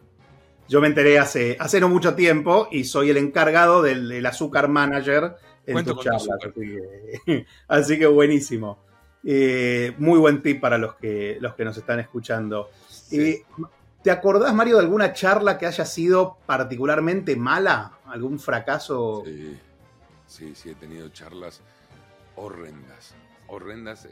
Yo 0.73 0.81
me 0.81 0.87
enteré 0.87 1.19
hace, 1.19 1.55
hace 1.61 1.81
no 1.81 1.91
mucho 1.91 2.15
tiempo 2.15 2.67
y 2.71 2.85
soy 2.85 3.11
el 3.11 3.19
encargado 3.19 3.83
del, 3.83 4.25
azúcar 4.25 4.69
manager 4.69 5.37
en 5.67 5.85
tus 5.85 6.03
charlas. 6.03 6.27
Así 7.69 7.99
que, 7.99 8.07
buenísimo. 8.07 8.79
Eh, 9.23 9.93
muy 9.99 10.19
buen 10.19 10.43
tip 10.43 10.63
para 10.63 10.79
los 10.79 10.95
que, 10.95 11.37
los 11.43 11.55
que 11.57 11.67
nos 11.67 11.77
están 11.77 12.01
escuchando. 12.01 12.71
Eh, 13.11 13.43
¿Te 14.03 14.11
acordás, 14.11 14.55
Mario, 14.55 14.77
de 14.77 14.85
alguna 14.85 15.13
charla 15.13 15.59
que 15.59 15.67
haya 15.67 15.85
sido 15.85 16.39
particularmente 16.47 17.37
mala? 17.37 17.99
¿Algún 18.07 18.39
fracaso? 18.39 19.25
Sí, 19.27 19.59
sí, 20.27 20.55
sí 20.55 20.71
he 20.71 20.75
tenido 20.75 21.11
charlas 21.11 21.61
horrendas. 22.37 23.15
Horrendas. 23.47 24.09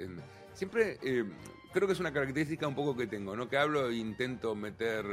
Siempre 0.52 0.99
eh, 1.02 1.25
creo 1.73 1.87
que 1.87 1.95
es 1.95 2.00
una 2.00 2.12
característica 2.12 2.69
un 2.69 2.75
poco 2.75 2.95
que 2.95 3.07
tengo, 3.07 3.35
¿no? 3.35 3.49
Que 3.49 3.57
hablo 3.57 3.88
e 3.88 3.97
intento 3.97 4.55
meter 4.55 5.07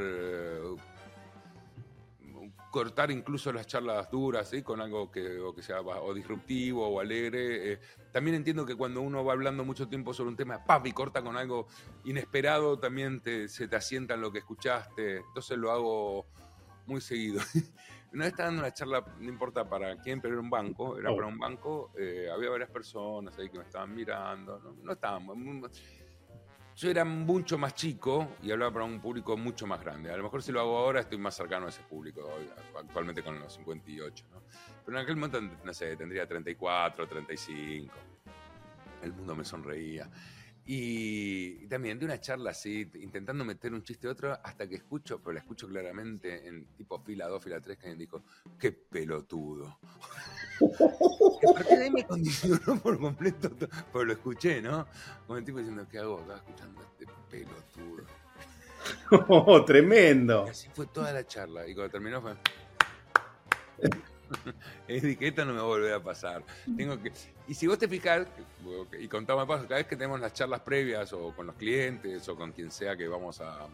cortar 2.78 3.10
incluso 3.10 3.52
las 3.52 3.66
charlas 3.66 4.08
duras, 4.08 4.50
¿sí? 4.50 4.62
con 4.62 4.80
algo 4.80 5.10
que, 5.10 5.40
que 5.52 5.62
sea 5.62 5.80
o 5.80 6.14
disruptivo 6.14 6.86
o 6.86 7.00
alegre. 7.00 7.72
Eh, 7.72 7.80
también 8.12 8.36
entiendo 8.36 8.64
que 8.64 8.76
cuando 8.76 9.00
uno 9.00 9.24
va 9.24 9.32
hablando 9.32 9.64
mucho 9.64 9.88
tiempo 9.88 10.14
sobre 10.14 10.30
un 10.30 10.36
tema, 10.36 10.64
¡pap! 10.64 10.86
y 10.86 10.92
corta 10.92 11.20
con 11.20 11.36
algo 11.36 11.66
inesperado, 12.04 12.78
también 12.78 13.20
te, 13.20 13.48
se 13.48 13.66
te 13.66 13.74
asienta 13.74 14.14
en 14.14 14.20
lo 14.20 14.30
que 14.30 14.38
escuchaste. 14.38 15.16
Entonces 15.16 15.58
lo 15.58 15.72
hago 15.72 16.26
muy 16.86 17.00
seguido. 17.00 17.40
Una 18.12 18.26
vez 18.26 18.32
estaba 18.32 18.46
dando 18.46 18.62
una 18.62 18.72
charla, 18.72 19.04
no 19.18 19.28
importa 19.28 19.68
para 19.68 19.96
quién, 19.96 20.20
pero 20.20 20.34
era 20.34 20.40
un 20.40 20.50
banco, 20.50 20.96
era 21.00 21.10
oh. 21.10 21.16
para 21.16 21.26
un 21.26 21.38
banco, 21.38 21.90
eh, 21.98 22.28
había 22.32 22.48
varias 22.48 22.70
personas 22.70 23.36
ahí 23.40 23.50
que 23.50 23.58
me 23.58 23.64
estaban 23.64 23.92
mirando, 23.92 24.60
no, 24.60 24.72
no 24.84 24.92
estaban 24.92 25.26
yo 26.78 26.90
era 26.90 27.04
mucho 27.04 27.58
más 27.58 27.74
chico 27.74 28.36
y 28.40 28.52
hablaba 28.52 28.72
para 28.72 28.84
un 28.84 29.00
público 29.00 29.36
mucho 29.36 29.66
más 29.66 29.80
grande. 29.80 30.12
A 30.12 30.16
lo 30.16 30.22
mejor 30.22 30.44
si 30.44 30.52
lo 30.52 30.60
hago 30.60 30.78
ahora 30.78 31.00
estoy 31.00 31.18
más 31.18 31.34
cercano 31.34 31.66
a 31.66 31.70
ese 31.70 31.82
público, 31.82 32.30
actualmente 32.78 33.20
con 33.20 33.36
los 33.40 33.52
58, 33.54 34.26
¿no? 34.30 34.42
Pero 34.84 34.96
en 34.96 35.02
aquel 35.02 35.16
momento, 35.16 35.40
no 35.64 35.74
sé, 35.74 35.96
tendría 35.96 36.28
34, 36.28 37.08
35. 37.08 37.92
El 39.02 39.12
mundo 39.12 39.34
me 39.34 39.44
sonreía. 39.44 40.08
Y, 40.70 41.66
también 41.68 41.98
de 41.98 42.04
una 42.04 42.20
charla 42.20 42.50
así, 42.50 42.90
intentando 42.96 43.42
meter 43.42 43.72
un 43.72 43.82
chiste 43.82 44.06
a 44.06 44.10
otro, 44.10 44.38
hasta 44.44 44.68
que 44.68 44.74
escucho, 44.74 45.18
pero 45.18 45.32
la 45.32 45.40
escucho 45.40 45.66
claramente 45.66 46.46
en 46.46 46.66
tipo 46.76 47.00
fila 47.00 47.26
2, 47.26 47.42
fila 47.42 47.58
3, 47.58 47.78
que 47.78 47.86
alguien 47.86 47.98
dijo, 47.98 48.22
qué 48.58 48.72
pelotudo. 48.72 49.78
a 50.60 51.52
partir 51.54 51.78
de 51.78 51.84
ahí 51.84 51.90
me 51.90 52.04
condicionó 52.04 52.78
por 52.82 52.98
completo, 52.98 53.50
pero 53.90 54.04
lo 54.04 54.12
escuché, 54.12 54.60
¿no? 54.60 54.86
Como 55.26 55.38
el 55.38 55.44
tipo 55.46 55.56
diciendo, 55.56 55.88
¿qué 55.90 56.00
hago 56.00 56.18
acá 56.18 56.36
escuchando 56.36 56.82
a 56.82 56.84
este 56.84 57.06
pelotudo? 57.30 58.04
Oh, 59.28 59.64
tremendo. 59.64 60.44
Y 60.46 60.50
así 60.50 60.68
fue 60.72 60.86
toda 60.86 61.12
la 61.12 61.26
charla. 61.26 61.66
Y 61.66 61.74
cuando 61.74 61.90
terminó 61.90 62.22
fue. 62.22 62.36
y 64.88 65.00
dije, 65.00 65.28
esto 65.28 65.44
no 65.44 65.54
me 65.54 65.60
va 65.60 65.94
a 65.94 65.96
a 65.96 66.02
pasar. 66.02 66.44
Tengo 66.76 67.00
que... 67.00 67.12
Y 67.46 67.54
si 67.54 67.66
vos 67.66 67.78
te 67.78 67.88
fijas, 67.88 68.26
y 68.98 69.08
contame 69.08 69.46
paso, 69.46 69.64
cada 69.64 69.76
vez 69.76 69.86
que 69.86 69.96
tenemos 69.96 70.20
las 70.20 70.32
charlas 70.32 70.60
previas 70.60 71.12
o 71.12 71.32
con 71.34 71.46
los 71.46 71.56
clientes 71.56 72.28
o 72.28 72.36
con 72.36 72.52
quien 72.52 72.70
sea 72.70 72.96
que 72.96 73.08
vamos 73.08 73.40
a, 73.40 73.68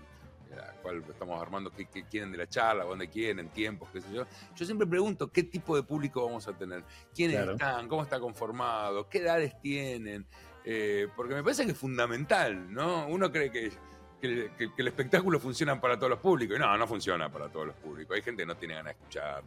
cual 0.82 1.02
estamos 1.08 1.40
armando, 1.40 1.70
qué, 1.70 1.87
quieren 1.87 2.30
de 2.30 2.38
la 2.38 2.49
charla, 2.49 2.84
dónde 2.84 3.08
quieren, 3.08 3.49
tiempos, 3.49 3.88
qué 3.92 4.00
sé 4.00 4.12
yo. 4.12 4.26
Yo 4.54 4.64
siempre 4.64 4.87
pregunto 4.87 5.30
qué 5.30 5.42
tipo 5.42 5.76
de 5.76 5.82
público 5.82 6.25
vamos 6.25 6.46
a 6.49 6.52
tener, 6.52 6.84
quiénes 7.14 7.49
están, 7.49 7.88
cómo 7.88 8.02
está 8.02 8.20
conformado, 8.20 9.08
qué 9.08 9.18
edades 9.18 9.61
tienen, 9.61 10.26
eh, 10.64 11.08
porque 11.16 11.34
me 11.34 11.42
parece 11.42 11.64
que 11.64 11.73
es 11.73 11.78
fundamental, 11.78 12.73
¿no? 12.73 13.06
Uno 13.08 13.30
cree 13.30 13.50
que, 13.50 13.73
que, 14.20 14.70
el 14.76 14.88
espectáculo 14.88 15.38
funciona 15.38 15.80
para 15.80 15.96
todos 15.96 16.11
los 16.11 16.20
públicos, 16.20 16.56
y 16.56 16.61
no, 16.61 16.76
no 16.76 16.87
funciona 16.87 17.30
para 17.30 17.49
todos 17.49 17.66
los 17.66 17.76
públicos. 17.76 18.14
Hay 18.16 18.23
gente 18.23 18.42
que 18.42 18.46
no 18.46 18.56
tiene 18.56 18.75
ganas 18.75 18.94
de 18.94 19.00
escuchar, 19.00 19.42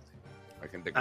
hay 0.62 0.70
gente 0.70 0.94
que... 0.94 1.00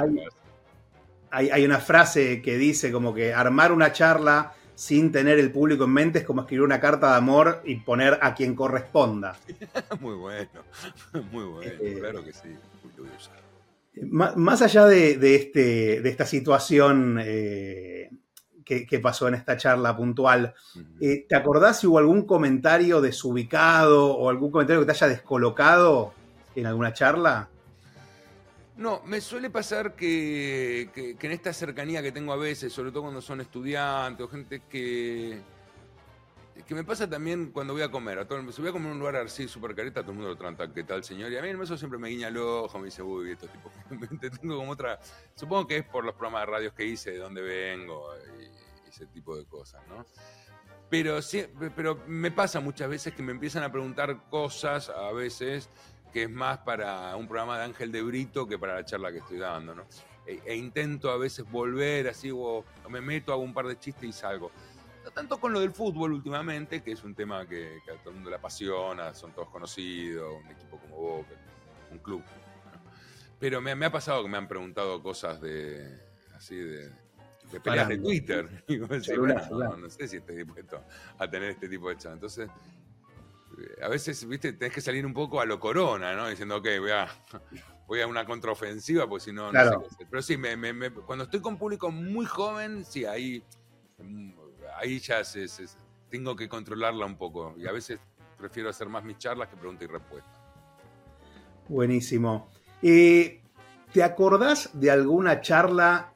Hay, 1.28 1.50
hay 1.50 1.64
una 1.64 1.80
frase 1.80 2.40
que 2.40 2.56
dice 2.56 2.92
como 2.92 3.12
que 3.12 3.34
armar 3.34 3.72
una 3.72 3.92
charla 3.92 4.54
sin 4.76 5.10
tener 5.10 5.38
el 5.38 5.50
público 5.50 5.84
en 5.84 5.90
mente 5.90 6.18
es 6.20 6.24
como 6.24 6.42
escribir 6.42 6.62
una 6.62 6.78
carta 6.78 7.10
de 7.10 7.16
amor 7.16 7.62
y 7.64 7.76
poner 7.76 8.18
a 8.20 8.34
quien 8.34 8.54
corresponda. 8.54 9.36
muy 10.00 10.14
bueno, 10.14 10.50
muy 11.32 11.44
bueno, 11.44 11.72
eh, 11.80 11.96
claro 11.98 12.22
que 12.22 12.32
sí. 12.32 12.54
Más 14.02 14.60
allá 14.60 14.84
de, 14.84 15.34
este, 15.34 16.02
de 16.02 16.08
esta 16.10 16.26
situación 16.26 17.18
eh, 17.22 18.10
que, 18.62 19.00
pasó 19.00 19.26
en 19.28 19.34
esta 19.34 19.56
charla 19.56 19.96
puntual, 19.96 20.54
eh, 21.00 21.24
¿te 21.26 21.34
acordás 21.34 21.80
si 21.80 21.86
hubo 21.86 21.98
algún 21.98 22.26
comentario 22.26 23.00
desubicado 23.00 24.14
o 24.14 24.28
algún 24.28 24.50
comentario 24.50 24.80
que 24.82 24.86
te 24.86 24.92
haya 24.92 25.08
descolocado 25.08 26.12
en 26.54 26.66
alguna 26.66 26.92
charla? 26.92 27.48
No, 28.76 29.00
me 29.06 29.22
suele 29.22 29.48
pasar 29.48 29.96
que, 29.96 30.90
en 30.94 31.32
esta 31.32 31.52
cercanía 31.52 32.02
que 32.02 32.12
tengo 32.12 32.32
a 32.32 32.36
veces, 32.36 32.72
sobre 32.72 32.90
todo 32.90 33.02
cuando 33.02 33.22
son 33.22 33.40
estudiantes 33.40 34.26
o 34.26 34.28
gente 34.28 34.62
que. 34.68 35.40
que 36.66 36.74
me 36.74 36.84
pasa 36.84 37.08
también 37.08 37.52
cuando 37.52 37.72
voy 37.72 37.82
a 37.82 37.90
comer. 37.90 38.18
A 38.18 38.26
si 38.52 38.60
voy 38.60 38.68
a 38.68 38.72
comer 38.72 38.88
en 38.88 38.92
un 38.92 38.98
lugar 38.98 39.16
así 39.16 39.48
súper 39.48 39.74
careta, 39.74 40.02
todo 40.02 40.12
el 40.12 40.18
mundo 40.18 40.30
lo 40.30 40.36
trata, 40.36 40.70
¿qué 40.74 40.84
tal, 40.84 41.02
señor? 41.04 41.32
Y 41.32 41.38
a 41.38 41.42
mí 41.42 41.48
el 41.48 41.66
siempre 41.66 41.98
me 41.98 42.10
guiña 42.10 42.28
el 42.28 42.36
ojo, 42.36 42.78
me 42.78 42.86
dice, 42.86 43.02
uy, 43.02 43.30
esto 43.30 43.48
tipo. 43.48 43.72
tengo 44.20 44.58
como 44.58 44.72
otra. 44.72 45.00
Supongo 45.34 45.66
que 45.66 45.78
es 45.78 45.84
por 45.84 46.04
los 46.04 46.14
programas 46.14 46.42
de 46.42 46.52
radios 46.52 46.74
que 46.74 46.84
hice, 46.84 47.12
de 47.12 47.18
dónde 47.18 47.40
vengo 47.40 48.10
y 48.38 48.88
ese 48.90 49.06
tipo 49.06 49.36
de 49.38 49.46
cosas, 49.46 49.82
¿no? 49.88 50.04
Pero, 50.90 51.20
sí, 51.22 51.44
pero 51.74 52.02
me 52.06 52.30
pasa 52.30 52.60
muchas 52.60 52.88
veces 52.88 53.14
que 53.14 53.22
me 53.22 53.32
empiezan 53.32 53.62
a 53.62 53.72
preguntar 53.72 54.28
cosas, 54.28 54.88
a 54.90 55.10
veces 55.12 55.68
que 56.16 56.22
es 56.22 56.30
más 56.30 56.56
para 56.56 57.14
un 57.14 57.28
programa 57.28 57.58
de 57.58 57.64
Ángel 57.64 57.92
de 57.92 58.00
Brito 58.00 58.48
que 58.48 58.58
para 58.58 58.76
la 58.76 58.86
charla 58.86 59.12
que 59.12 59.18
estoy 59.18 59.36
dando, 59.36 59.74
¿no? 59.74 59.84
E, 60.26 60.40
e 60.46 60.56
intento 60.56 61.10
a 61.10 61.18
veces 61.18 61.44
volver 61.50 62.08
así, 62.08 62.30
o 62.32 62.64
me 62.88 63.02
meto, 63.02 63.34
hago 63.34 63.42
un 63.42 63.52
par 63.52 63.66
de 63.66 63.78
chistes 63.78 64.08
y 64.08 64.12
salgo. 64.14 64.50
No 65.04 65.10
tanto 65.10 65.38
con 65.38 65.52
lo 65.52 65.60
del 65.60 65.72
fútbol 65.72 66.14
últimamente, 66.14 66.82
que 66.82 66.92
es 66.92 67.04
un 67.04 67.14
tema 67.14 67.46
que, 67.46 67.82
a 67.92 67.98
todo 67.98 68.08
el 68.08 68.14
mundo 68.14 68.30
le 68.30 68.36
apasiona, 68.36 69.12
son 69.12 69.32
todos 69.32 69.50
conocidos, 69.50 70.42
un 70.42 70.50
equipo 70.50 70.78
como 70.78 70.96
vos, 70.96 71.26
un 71.90 71.98
club. 71.98 72.22
Pero 73.38 73.60
me, 73.60 73.72
ha 73.72 73.92
pasado 73.92 74.22
que 74.22 74.30
me 74.30 74.38
han 74.38 74.48
preguntado 74.48 75.02
cosas 75.02 75.38
de 75.42 76.00
así 76.34 76.56
de, 76.56 76.88
de 77.52 77.60
peleas 77.62 77.88
de 77.88 77.98
Twitter. 77.98 78.64
no, 78.70 79.76
no, 79.76 79.90
sé 79.90 80.08
si 80.08 80.16
estoy 80.16 80.36
dispuesto 80.36 80.82
a 81.18 81.28
tener 81.28 81.50
este 81.50 81.68
tipo 81.68 81.90
de 81.90 81.98
chat. 81.98 82.14
Entonces, 82.14 82.48
a 83.82 83.88
veces, 83.88 84.26
viste, 84.26 84.52
tenés 84.52 84.74
que 84.74 84.80
salir 84.80 85.04
un 85.06 85.14
poco 85.14 85.40
a 85.40 85.44
lo 85.44 85.58
corona, 85.58 86.14
¿no? 86.14 86.28
Diciendo, 86.28 86.56
ok, 86.56 86.68
voy 86.80 86.90
a, 86.90 87.08
voy 87.86 88.00
a 88.00 88.06
una 88.06 88.24
contraofensiva, 88.24 89.08
pues 89.08 89.24
si 89.24 89.32
no, 89.32 89.52
no 89.52 89.64
sé 89.64 89.76
qué 89.78 89.86
hacer. 89.86 90.06
Pero 90.10 90.22
sí, 90.22 90.38
cuando 91.04 91.24
estoy 91.24 91.40
con 91.40 91.56
público 91.56 91.90
muy 91.90 92.26
joven, 92.26 92.84
sí, 92.84 93.04
ahí, 93.04 93.42
ahí 94.76 94.98
ya 94.98 95.22
tengo 96.08 96.36
que 96.36 96.48
controlarla 96.48 97.06
un 97.06 97.16
poco. 97.16 97.54
Y 97.58 97.66
a 97.66 97.72
veces 97.72 98.00
prefiero 98.36 98.70
hacer 98.70 98.88
más 98.88 99.04
mis 99.04 99.18
charlas 99.18 99.48
que 99.48 99.56
pregunta 99.56 99.84
y 99.84 99.88
respuesta. 99.88 100.30
Buenísimo. 101.68 102.48
Eh, 102.82 103.42
¿Te 103.92 104.02
acordás 104.02 104.70
de 104.74 104.90
alguna 104.90 105.40
charla 105.40 106.12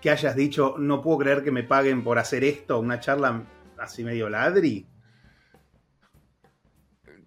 que 0.00 0.10
hayas 0.10 0.36
dicho, 0.36 0.76
no 0.78 1.00
puedo 1.00 1.18
creer 1.18 1.42
que 1.42 1.50
me 1.50 1.62
paguen 1.62 2.04
por 2.04 2.18
hacer 2.18 2.44
esto? 2.44 2.78
Una 2.78 3.00
charla 3.00 3.42
así 3.78 4.04
medio 4.04 4.28
ladri. 4.28 4.86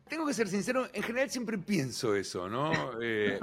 Tengo 0.10 0.26
que 0.26 0.34
ser 0.34 0.48
sincero, 0.48 0.88
en 0.94 1.04
general 1.04 1.30
siempre 1.30 1.58
pienso 1.58 2.16
eso, 2.16 2.48
¿no? 2.50 2.72
Eh, 3.02 3.40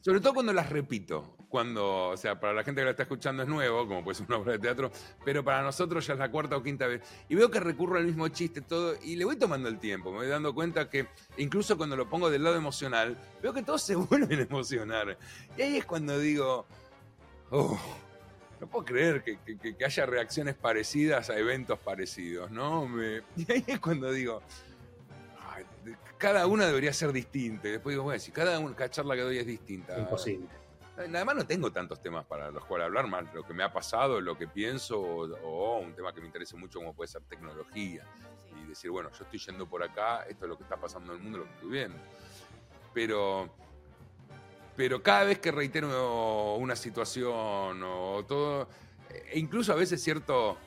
sobre 0.00 0.20
todo 0.20 0.34
cuando 0.34 0.52
las 0.52 0.70
repito. 0.70 1.36
Cuando, 1.48 2.10
o 2.10 2.16
sea, 2.16 2.38
para 2.38 2.52
la 2.52 2.62
gente 2.62 2.80
que 2.80 2.84
la 2.84 2.90
está 2.92 3.02
escuchando 3.02 3.42
es 3.42 3.48
nuevo, 3.48 3.86
como 3.86 4.04
puede 4.04 4.14
ser 4.14 4.26
una 4.28 4.38
obra 4.38 4.52
de 4.52 4.60
teatro, 4.60 4.92
pero 5.24 5.42
para 5.42 5.62
nosotros 5.62 6.06
ya 6.06 6.12
es 6.12 6.18
la 6.18 6.30
cuarta 6.30 6.56
o 6.56 6.62
quinta 6.62 6.86
vez. 6.86 7.02
Y 7.28 7.34
veo 7.34 7.50
que 7.50 7.58
recurro 7.58 7.98
al 7.98 8.04
mismo 8.04 8.28
chiste, 8.28 8.60
todo, 8.60 8.94
y 9.02 9.16
le 9.16 9.24
voy 9.24 9.36
tomando 9.36 9.68
el 9.68 9.78
tiempo. 9.78 10.12
Me 10.12 10.18
voy 10.18 10.28
dando 10.28 10.54
cuenta 10.54 10.88
que, 10.88 11.08
incluso 11.38 11.76
cuando 11.76 11.96
lo 11.96 12.08
pongo 12.08 12.30
del 12.30 12.44
lado 12.44 12.56
emocional, 12.56 13.16
veo 13.42 13.52
que 13.52 13.62
todos 13.62 13.82
se 13.82 13.94
vuelven 13.96 14.38
a 14.38 14.42
emocionar. 14.42 15.18
Y 15.58 15.62
ahí 15.62 15.76
es 15.78 15.84
cuando 15.84 16.18
digo, 16.18 16.66
oh, 17.50 17.78
no 18.60 18.66
puedo 18.68 18.84
creer 18.84 19.24
que, 19.24 19.84
haya 19.84 20.06
reacciones 20.06 20.54
parecidas 20.54 21.30
a 21.30 21.38
eventos 21.38 21.78
parecidos, 21.80 22.50
¿no? 22.50 22.88
y 23.36 23.50
ahí 23.50 23.64
es 23.66 23.80
cuando 23.80 24.12
digo, 24.12 24.42
cada 26.20 26.46
una 26.46 26.66
debería 26.66 26.92
ser 26.92 27.12
distinta. 27.12 27.66
Y 27.66 27.72
después 27.72 27.94
digo, 27.94 28.04
bueno, 28.04 28.20
si 28.20 28.30
cada, 28.30 28.58
una, 28.60 28.76
cada 28.76 28.90
charla 28.90 29.16
que 29.16 29.22
doy 29.22 29.38
es 29.38 29.46
distinta. 29.46 29.98
Imposible. 29.98 30.48
Además 30.98 31.34
no 31.34 31.46
tengo 31.46 31.72
tantos 31.72 32.02
temas 32.02 32.26
para 32.26 32.50
los 32.50 32.62
cuales 32.66 32.84
hablar, 32.84 33.06
más 33.08 33.24
lo 33.32 33.42
que 33.42 33.54
me 33.54 33.62
ha 33.64 33.72
pasado, 33.72 34.20
lo 34.20 34.36
que 34.36 34.46
pienso, 34.46 35.00
o, 35.00 35.78
un 35.78 35.94
tema 35.94 36.12
que 36.12 36.20
me 36.20 36.26
interese 36.26 36.56
mucho 36.56 36.78
como 36.78 36.92
puede 36.92 37.08
ser 37.08 37.22
tecnología. 37.22 38.04
y 38.54 38.68
decir, 38.68 38.90
bueno, 38.90 39.08
yo 39.18 39.24
estoy 39.24 39.38
yendo 39.38 39.66
por 39.66 39.82
acá, 39.82 40.24
esto 40.28 40.44
es 40.44 40.50
lo 40.50 40.58
que 40.58 40.64
está 40.64 40.76
pasando 40.76 41.14
en 41.14 41.18
el 41.18 41.24
mundo, 41.24 41.38
lo 41.38 41.44
que 41.44 41.52
estoy 41.52 41.70
viendo. 41.70 41.98
Pero, 42.92 43.48
pero 44.76 45.02
cada 45.02 45.24
vez 45.24 45.38
que 45.38 45.50
reitero 45.50 46.56
una 46.56 46.76
situación 46.76 47.82
o 47.82 48.22
todo, 48.28 48.68
e 49.08 49.38
incluso 49.38 49.72
a 49.72 49.76
veces 49.76 50.02
cierto 50.02 50.58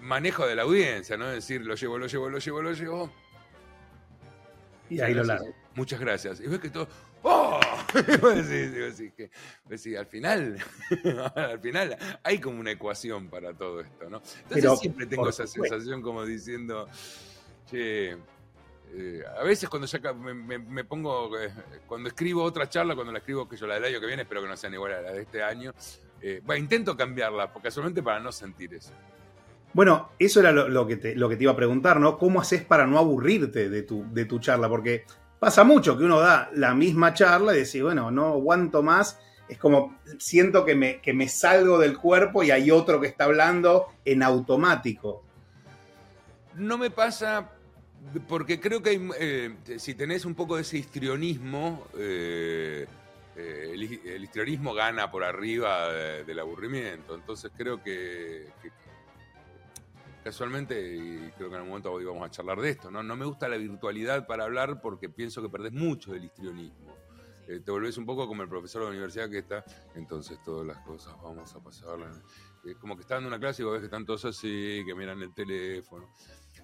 manejo 0.00 0.46
de 0.46 0.54
la 0.54 0.62
audiencia, 0.62 1.16
¿no? 1.16 1.28
Es 1.28 1.36
decir, 1.36 1.64
lo 1.64 1.76
llevo, 1.76 1.96
lo 1.96 2.08
llevo, 2.08 2.28
lo 2.28 2.38
llevo, 2.38 2.60
lo 2.60 2.72
llevo. 2.72 3.21
Y 4.96 5.00
ahí 5.00 5.14
lo 5.14 5.24
largo. 5.24 5.54
Muchas 5.74 6.00
gracias. 6.00 6.40
Y 6.40 6.46
ves 6.46 6.60
que 6.60 6.70
todo. 6.70 6.88
¡Oh! 7.22 7.60
que, 7.92 9.30
sí, 9.78 9.96
al 9.96 10.06
final, 10.06 10.56
al 11.34 11.60
final 11.60 11.96
hay 12.22 12.38
como 12.38 12.60
una 12.60 12.72
ecuación 12.72 13.28
para 13.28 13.54
todo 13.54 13.80
esto, 13.80 14.10
¿no? 14.10 14.20
Entonces 14.50 14.80
siempre 14.80 15.06
tengo 15.06 15.28
esa 15.28 15.46
sensación 15.46 16.02
como 16.02 16.24
diciendo, 16.24 16.88
che, 17.70 18.16
eh, 18.94 19.22
a 19.38 19.42
veces 19.42 19.68
cuando 19.68 19.86
ya 19.86 20.12
me, 20.12 20.84
pongo, 20.84 21.38
eh, 21.38 21.50
cuando 21.86 22.08
escribo 22.08 22.42
otra 22.42 22.68
charla, 22.68 22.94
cuando 22.94 23.12
la 23.12 23.20
escribo, 23.20 23.48
que 23.48 23.56
yo 23.56 23.66
la 23.66 23.74
del 23.74 23.84
año 23.84 24.00
que 24.00 24.06
viene, 24.06 24.22
espero 24.22 24.42
que 24.42 24.48
no 24.48 24.56
sean 24.56 24.74
igual 24.74 24.92
a 24.92 25.00
la 25.00 25.12
de 25.12 25.22
este 25.22 25.42
año, 25.42 25.72
eh, 26.20 26.42
intento 26.58 26.96
cambiarla, 26.96 27.52
porque 27.52 27.70
solamente 27.70 28.02
para 28.02 28.20
no 28.20 28.30
sentir 28.32 28.74
eso. 28.74 28.92
Bueno, 29.74 30.10
eso 30.18 30.40
era 30.40 30.52
lo, 30.52 30.86
que 30.86 30.96
te, 30.96 31.14
iba 31.16 31.52
a 31.52 31.56
preguntar, 31.56 31.98
¿no? 31.98 32.18
¿Cómo 32.18 32.40
haces 32.40 32.62
para 32.62 32.86
no 32.86 32.98
aburrirte 32.98 33.70
de 33.70 33.82
tu, 33.82 34.38
charla? 34.38 34.68
Porque 34.68 35.04
pasa 35.38 35.64
mucho 35.64 35.96
que 35.96 36.04
uno 36.04 36.20
da 36.20 36.50
la 36.54 36.74
misma 36.74 37.14
charla 37.14 37.54
y 37.54 37.60
dice, 37.60 37.82
bueno, 37.82 38.10
no 38.10 38.28
aguanto 38.28 38.82
más. 38.82 39.18
Es 39.48 39.58
como 39.58 39.98
siento 40.18 40.64
que 40.64 40.74
me, 40.74 41.28
salgo 41.28 41.78
del 41.78 41.96
cuerpo 41.96 42.42
y 42.42 42.50
hay 42.50 42.70
otro 42.70 43.00
que 43.00 43.06
está 43.06 43.24
hablando 43.24 43.86
en 44.04 44.22
automático. 44.22 45.24
No 46.54 46.76
me 46.76 46.90
pasa 46.90 47.50
porque 48.28 48.60
creo 48.60 48.82
que 48.82 49.00
eh, 49.18 49.78
si 49.78 49.94
tenés 49.94 50.26
un 50.26 50.34
poco 50.34 50.56
de 50.56 50.62
ese 50.62 50.76
histrionismo, 50.76 51.86
eh, 51.96 52.86
eh, 53.36 53.70
el, 53.72 54.22
histrionismo 54.22 54.74
gana 54.74 55.10
por 55.10 55.24
arriba 55.24 55.90
del 55.92 56.38
aburrimiento. 56.38 57.14
Entonces 57.14 57.50
creo 57.56 57.82
que, 57.82 58.48
casualmente, 60.22 60.96
y 60.96 61.30
creo 61.36 61.48
que 61.48 61.54
en 61.54 61.54
algún 61.54 61.68
momento 61.70 61.92
hoy 61.92 62.04
vamos 62.04 62.24
a 62.24 62.30
charlar 62.30 62.60
de 62.60 62.70
esto, 62.70 62.90
¿no? 62.90 63.02
No 63.02 63.16
me 63.16 63.24
gusta 63.24 63.48
la 63.48 63.56
virtualidad 63.56 64.26
para 64.26 64.44
hablar 64.44 64.80
porque 64.80 65.08
pienso 65.08 65.42
que 65.42 65.48
perdés 65.48 65.72
mucho 65.72 66.12
del 66.12 66.24
histrionismo. 66.24 66.96
Eh, 67.48 67.60
te 67.60 67.70
volvés 67.70 67.98
un 67.98 68.06
poco 68.06 68.26
como 68.28 68.42
el 68.42 68.48
profesor 68.48 68.82
de 68.82 68.86
la 68.86 68.90
universidad 68.92 69.28
que 69.28 69.38
está, 69.38 69.64
entonces 69.94 70.40
todas 70.44 70.66
las 70.66 70.78
cosas 70.78 71.14
vamos 71.22 71.54
a 71.54 71.60
pasarlas. 71.62 72.22
Es 72.64 72.76
como 72.76 72.94
que 72.94 73.02
está 73.02 73.14
dando 73.14 73.28
una 73.28 73.40
clase 73.40 73.62
y 73.62 73.64
vos 73.64 73.72
ves 73.72 73.80
que 73.80 73.86
están 73.86 74.06
todos 74.06 74.24
así, 74.24 74.82
que 74.86 74.94
miran 74.94 75.20
el 75.20 75.34
teléfono. 75.34 76.08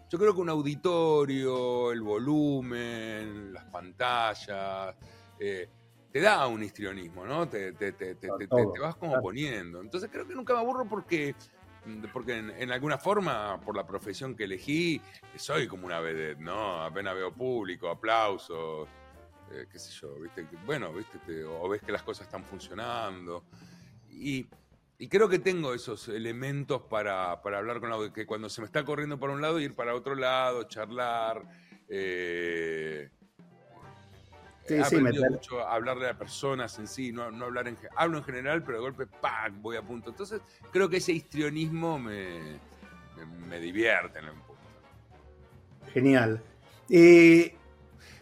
Yo 0.09 0.19
creo 0.19 0.33
que 0.35 0.41
un 0.41 0.49
auditorio, 0.49 1.91
el 1.93 2.01
volumen, 2.01 3.53
las 3.53 3.65
pantallas, 3.65 4.97
eh, 5.39 5.69
te 6.11 6.21
da 6.21 6.47
un 6.47 6.63
histrionismo, 6.63 7.27
¿no? 7.27 7.49
Te, 7.49 7.73
te, 7.73 7.93
te, 7.93 8.15
te 8.15 8.29
vas 8.81 8.97
como 8.97 9.21
poniendo. 9.21 9.81
Entonces 9.81 10.09
creo 10.11 10.27
que 10.27 10.35
nunca 10.35 10.55
me 10.55 10.61
aburro 10.61 10.87
porque 10.89 11.35
porque 12.13 12.37
en, 12.37 12.73
alguna 12.73 12.99
forma, 12.99 13.61
por 13.61 13.77
la 13.77 13.87
profesión 13.87 14.35
que 14.35 14.45
elegí, 14.45 15.01
soy 15.37 15.67
como 15.67 15.87
una 15.87 16.01
vedette, 16.01 16.41
¿no? 16.41 16.83
Apenas 16.83 17.15
veo 17.15 17.33
público, 17.33 17.89
aplausos, 17.89 18.89
eh, 19.53 19.67
qué 19.71 19.79
sé 19.79 19.93
yo, 19.93 20.15
¿viste? 20.21 20.47
Bueno, 20.67 20.93
¿viste? 20.93 21.45
o 21.45 21.69
ves 21.69 21.83
que 21.83 21.93
las 21.93 22.03
cosas 22.03 22.27
están 22.27 22.45
funcionando. 22.45 23.45
Y, 24.11 24.49
creo 25.09 25.29
que 25.29 25.39
tengo 25.39 25.75
esos 25.75 26.09
elementos 26.09 26.83
para, 26.83 27.33
hablar 27.33 27.81
con 27.81 27.91
la 27.91 28.13
que 28.13 28.27
cuando 28.27 28.49
se 28.49 28.61
me 28.61 28.67
está 28.67 28.85
corriendo 28.85 29.19
por 29.19 29.31
un 29.31 29.41
lado, 29.41 29.61
ir 29.61 29.75
para 29.75 29.95
otro 29.95 30.15
lado, 30.15 30.65
charlar. 30.65 31.43
Eh, 31.89 33.09
Sí, 34.69 34.85
sí, 34.85 34.97
me 34.97 35.13
mucho 35.13 35.61
a 35.61 35.75
hablarle 35.75 36.09
a 36.09 36.19
personas 36.19 36.79
en 36.79 36.87
sí, 36.87 37.11
no, 37.11 37.31
no 37.31 37.47
hablar 37.47 37.69
en 37.69 37.79
hablo 37.97 38.19
en 38.19 38.25
general, 38.25 38.63
pero 38.63 38.79
de 38.79 38.83
golpe 38.83 39.07
¡pam! 39.07 39.63
voy 39.63 39.77
a 39.77 39.83
punto. 39.83 40.11
Entonces, 40.11 40.43
creo 40.71 40.91
que 40.91 40.99
ese 40.99 41.13
histrionismo 41.13 41.99
me, 41.99 42.61
me, 43.49 43.59
divierte 43.59 44.19
en 44.19 44.27
el 44.27 44.33
punto. 44.33 44.55
Genial. 45.93 46.43
Eh, 46.91 47.55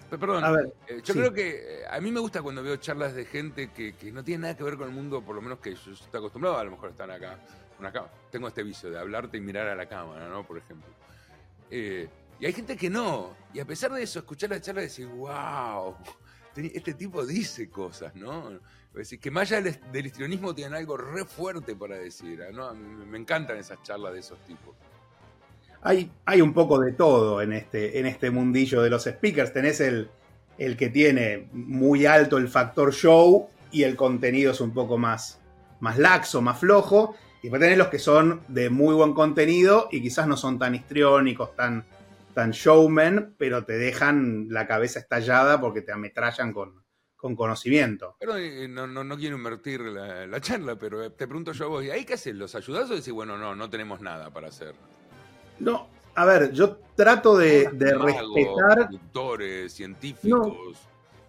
perdón, 0.09 0.45
a 0.45 0.51
ver, 0.53 0.73
eh, 0.87 1.01
yo 1.05 1.15
creo 1.15 1.33
que 1.33 1.81
eh, 1.81 1.87
a 1.91 2.01
mí 2.01 2.13
me 2.13 2.21
gusta 2.21 2.43
cuando 2.43 2.63
veo 2.63 2.77
charlas 2.77 3.15
de 3.15 3.25
gente 3.25 3.73
que, 3.73 3.95
no 4.13 4.23
tiene 4.23 4.43
nada 4.43 4.57
que 4.57 4.63
ver 4.63 4.77
con 4.77 4.89
el 4.89 4.95
mundo, 4.95 5.23
por 5.23 5.35
lo 5.35 5.43
menos 5.43 5.59
que 5.59 5.75
yo 5.75 5.93
estoy 5.93 6.19
acostumbrado, 6.19 6.59
a 6.59 6.65
lo 6.65 6.71
mejor 6.71 6.91
están 6.91 7.11
acá, 7.11 7.41
acá. 7.83 8.09
Tengo 8.31 8.47
este 8.47 8.63
vicio 8.63 8.89
de 8.89 8.99
hablarte 9.01 9.37
y 9.37 9.41
mirar 9.41 9.67
a 9.67 9.75
la 9.75 9.87
cámara, 9.87 10.29
¿no? 10.29 10.47
Por 10.47 10.59
ejemplo. 10.59 10.93
y 11.71 12.47
hay 12.47 12.53
gente 12.53 12.77
que 12.77 12.89
no. 12.89 13.35
Y 13.53 13.59
a 13.59 13.65
pesar 13.65 13.91
de 13.93 14.03
eso, 14.03 14.21
escuchar 14.21 14.51
la 14.51 14.61
charla 14.61 14.83
y 14.83 14.85
decir, 14.85 15.07
wow, 15.07 15.97
este 16.57 16.95
tipo 16.95 17.25
dice 17.27 17.69
cosas, 17.69 18.15
¿no? 18.15 18.51
Es 18.51 19.11
decir, 19.11 19.21
que 19.21 19.31
más 19.31 19.53
allá 19.53 19.71
del, 19.93 20.07
histrionismo 20.07 20.55
tienen 20.55 20.75
algo 20.75 20.97
re 20.97 21.25
fuerte 21.25 21.77
para 21.77 21.97
decir. 21.97 22.41
Me 23.07 23.19
encantan 23.19 23.59
esas 23.59 23.83
charlas 23.83 24.15
de 24.15 24.21
esos 24.21 24.39
tipos. 24.47 24.75
Hay, 25.83 26.11
hay 26.25 26.41
un 26.41 26.55
poco 26.55 26.81
de 26.81 26.93
todo 26.93 27.43
en 27.43 27.53
este, 27.53 27.99
en 27.99 28.07
este 28.07 28.31
mundillo 28.31 28.81
de 28.81 28.91
los 28.91 29.05
speakers. 29.05 29.53
Tenés 29.53 29.81
el, 29.81 30.09
el 30.57 30.77
que 30.77 30.89
tiene 30.89 31.49
muy 31.53 32.07
alto 32.07 32.39
el 32.39 32.49
factor 32.49 32.93
show 32.93 33.49
y 33.71 33.83
el 33.83 33.97
contenido 33.97 34.53
es 34.53 34.61
un 34.61 34.73
poco 34.73 34.97
más, 34.97 35.41
más 35.81 35.99
laxo, 35.99 36.41
más 36.41 36.59
flojo. 36.59 37.15
Y 37.43 37.49
después 37.49 37.61
tenés 37.61 37.77
los 37.77 37.89
que 37.89 37.99
son 37.99 38.41
de 38.49 38.71
muy 38.71 38.95
buen 38.95 39.13
contenido 39.13 39.89
y 39.93 40.01
quizás 40.01 40.27
no 40.27 40.37
son 40.37 40.59
tan 40.59 40.75
histriónicos, 40.75 41.55
tan, 41.55 41.85
tan 42.37 42.51
showman, 42.51 43.35
pero 43.39 43.65
te 43.65 43.79
dejan 43.79 44.49
la 44.51 44.67
cabeza 44.67 44.99
estallada 44.99 45.59
porque 45.59 45.81
te 45.81 45.91
ametrallan 45.91 46.53
con, 46.53 46.85
con 47.17 47.35
conocimiento. 47.35 48.15
Pero 48.21 48.37
eh, 48.37 48.69
no, 48.69 48.87
no, 48.87 49.17
quiero 49.17 49.39
invertir 49.39 49.81
la, 49.81 50.39
charla, 50.43 50.77
pero 50.77 51.03
eh, 51.03 51.09
te 51.09 51.27
pregunto 51.27 51.53
yo 51.53 51.65
a 51.65 51.69
vos, 51.69 51.85
¿y 51.85 51.91
ahí 51.91 52.05
qué 52.05 52.13
haces? 52.13 52.35
¿Los 52.35 52.55
ayudás 52.55 52.91
o 52.91 52.95
decís, 52.95 53.11
bueno, 53.11 53.39
no, 53.39 53.57
no 53.57 53.71
tenemos 53.71 54.03
nada 54.03 54.29
para 54.29 54.49
hacer? 54.49 54.75
No, 55.61 55.89
a 56.15 56.27
ver, 56.27 56.53
yo 56.53 56.77
trato 56.95 57.39
de, 57.39 57.71
respetar... 57.73 58.91
Doctores, 58.91 59.73
científicos... 59.73 60.77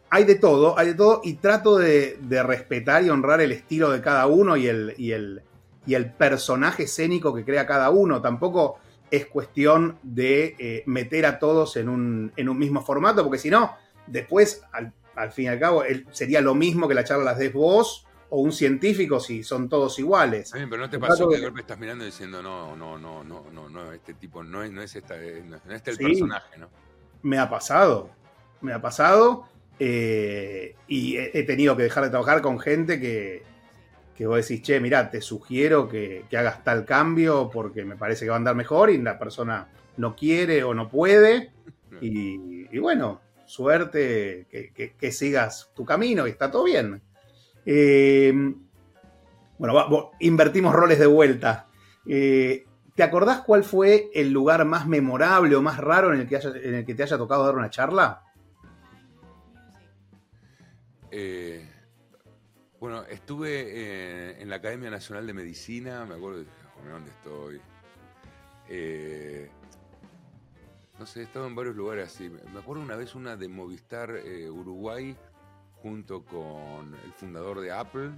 hay 0.09 0.25
de 0.25 0.35
todo, 0.35 0.77
hay 0.77 0.87
de 0.87 0.95
todo, 0.95 1.21
y 1.23 1.35
trato 1.35 1.77
de, 1.77 2.19
respetar 2.45 3.05
y 3.05 3.09
honrar 3.09 3.39
el 3.39 3.53
estilo 3.53 3.91
de 3.91 4.01
cada 4.01 4.27
uno 4.27 4.57
y 4.57 4.67
el, 4.67 4.93
y 4.97 5.13
el, 5.13 5.41
y 5.85 5.93
el 5.93 6.11
personaje 6.11 6.83
escénico 6.83 7.33
que 7.33 7.45
crea 7.45 7.65
cada 7.65 7.91
uno. 7.91 8.21
Tampoco 8.21 8.81
es 9.11 9.25
cuestión 9.25 9.97
de 10.03 10.55
eh, 10.59 10.83
meter 10.85 11.25
a 11.25 11.39
todos 11.39 11.77
en 11.77 11.89
un, 11.89 12.31
en 12.35 12.49
un, 12.49 12.57
mismo 12.57 12.81
formato, 12.83 13.23
porque 13.23 13.37
si 13.37 13.49
no, 13.49 13.75
después, 14.05 14.61
al, 14.71 15.31
fin 15.31 15.45
y 15.45 15.47
al 15.47 15.59
cabo, 15.59 15.83
sería 16.11 16.41
lo 16.41 16.55
mismo 16.55 16.87
que 16.87 16.93
la 16.93 17.03
charla 17.03 17.23
las 17.23 17.37
des 17.37 17.53
vos 17.53 18.05
o 18.29 18.41
un 18.41 18.51
científico 18.51 19.19
si 19.19 19.43
son 19.43 19.69
todos 19.69 19.97
iguales. 19.99 20.51
pero 20.51 20.77
no 20.77 20.89
te 20.89 20.99
pasó 20.99 21.29
que 21.29 21.37
de 21.37 21.43
golpe 21.43 21.61
estás 21.61 21.79
mirando 21.79 22.03
diciendo, 22.03 22.41
no, 22.43 22.75
no, 22.75 22.97
no, 22.97 23.23
no, 23.23 23.45
no, 23.51 23.69
no, 23.69 23.93
este 23.93 24.13
tipo 24.13 24.43
no 24.43 24.63
es, 24.63 24.71
no 24.71 24.81
es, 24.81 24.95
esta, 24.95 25.15
no 25.15 25.55
es 25.55 25.61
este 25.69 25.91
el 25.91 25.97
personaje, 25.97 26.57
¿no? 26.57 26.69
Me 27.23 27.39
ha 27.39 27.49
pasado, 27.49 28.09
me 28.61 28.73
ha 28.73 28.81
pasado, 28.81 29.47
eh, 29.79 30.75
y 30.87 31.17
he 31.17 31.43
tenido 31.43 31.77
que 31.77 31.83
dejar 31.83 32.03
de 32.03 32.09
trabajar 32.09 32.41
con 32.41 32.59
gente 32.59 32.99
que, 32.99 33.43
que 34.17 34.25
vos 34.25 34.37
decís, 34.37 34.63
che, 34.63 34.79
mirá, 34.79 35.11
te 35.11 35.21
sugiero 35.21 35.87
que, 35.87 36.25
hagas 36.35 36.63
tal 36.63 36.85
cambio 36.85 37.51
porque 37.53 37.85
me 37.85 37.95
parece 37.95 38.25
que 38.25 38.29
va 38.29 38.35
a 38.35 38.39
andar 38.39 38.55
mejor 38.55 38.89
y 38.89 38.97
la 38.97 39.19
persona 39.19 39.67
no 39.97 40.15
quiere 40.15 40.63
o 40.63 40.73
no 40.73 40.89
puede. 40.89 41.51
Y, 41.99 42.77
bueno, 42.79 43.21
suerte, 43.45 44.45
que, 44.51 45.11
sigas 45.11 45.71
tu 45.73 45.83
camino 45.83 46.27
y 46.27 46.31
está 46.31 46.51
todo 46.51 46.65
bien. 46.65 47.01
Eh, 47.65 48.33
bueno, 49.57 50.11
invertimos 50.19 50.75
roles 50.75 50.99
de 50.99 51.07
vuelta. 51.07 51.67
Eh, 52.05 52.65
¿Te 52.93 53.03
acordás 53.03 53.39
cuál 53.41 53.63
fue 53.63 54.11
el 54.13 54.31
lugar 54.31 54.65
más 54.65 54.85
memorable 54.85 55.55
o 55.55 55.61
más 55.61 55.77
raro 55.77 56.13
en 56.13 56.19
el 56.19 56.27
que, 56.27 56.35
en 56.35 56.75
el 56.75 56.85
que 56.85 56.93
te 56.93 57.03
haya 57.03 57.17
tocado 57.17 57.45
dar 57.45 57.55
una 57.55 57.69
charla? 57.69 58.21
Eh, 61.09 61.66
bueno, 62.79 63.03
estuve 63.05 63.63
eh, 63.67 64.41
en 64.41 64.49
la 64.49 64.57
Academia 64.57 64.89
Nacional 64.89 65.25
de 65.25 65.33
Medicina, 65.33 66.05
me 66.05 66.15
acuerdo 66.15 66.39
de 66.39 66.45
dónde 66.91 67.09
estoy. 67.09 67.61
Eh, 68.69 69.49
no 70.99 71.05
sé, 71.05 71.21
he 71.21 71.23
estado 71.23 71.47
en 71.47 71.55
varios 71.55 71.75
lugares 71.75 72.13
así. 72.13 72.29
Me 72.29 72.59
acuerdo 72.59 72.83
una 72.83 72.95
vez 72.95 73.15
una 73.15 73.35
de 73.35 73.47
Movistar 73.47 74.11
eh, 74.11 74.49
Uruguay 74.49 75.15
junto 75.81 76.23
con 76.23 76.93
el 77.03 77.13
fundador 77.13 77.61
de 77.61 77.71
Apple, 77.71 78.11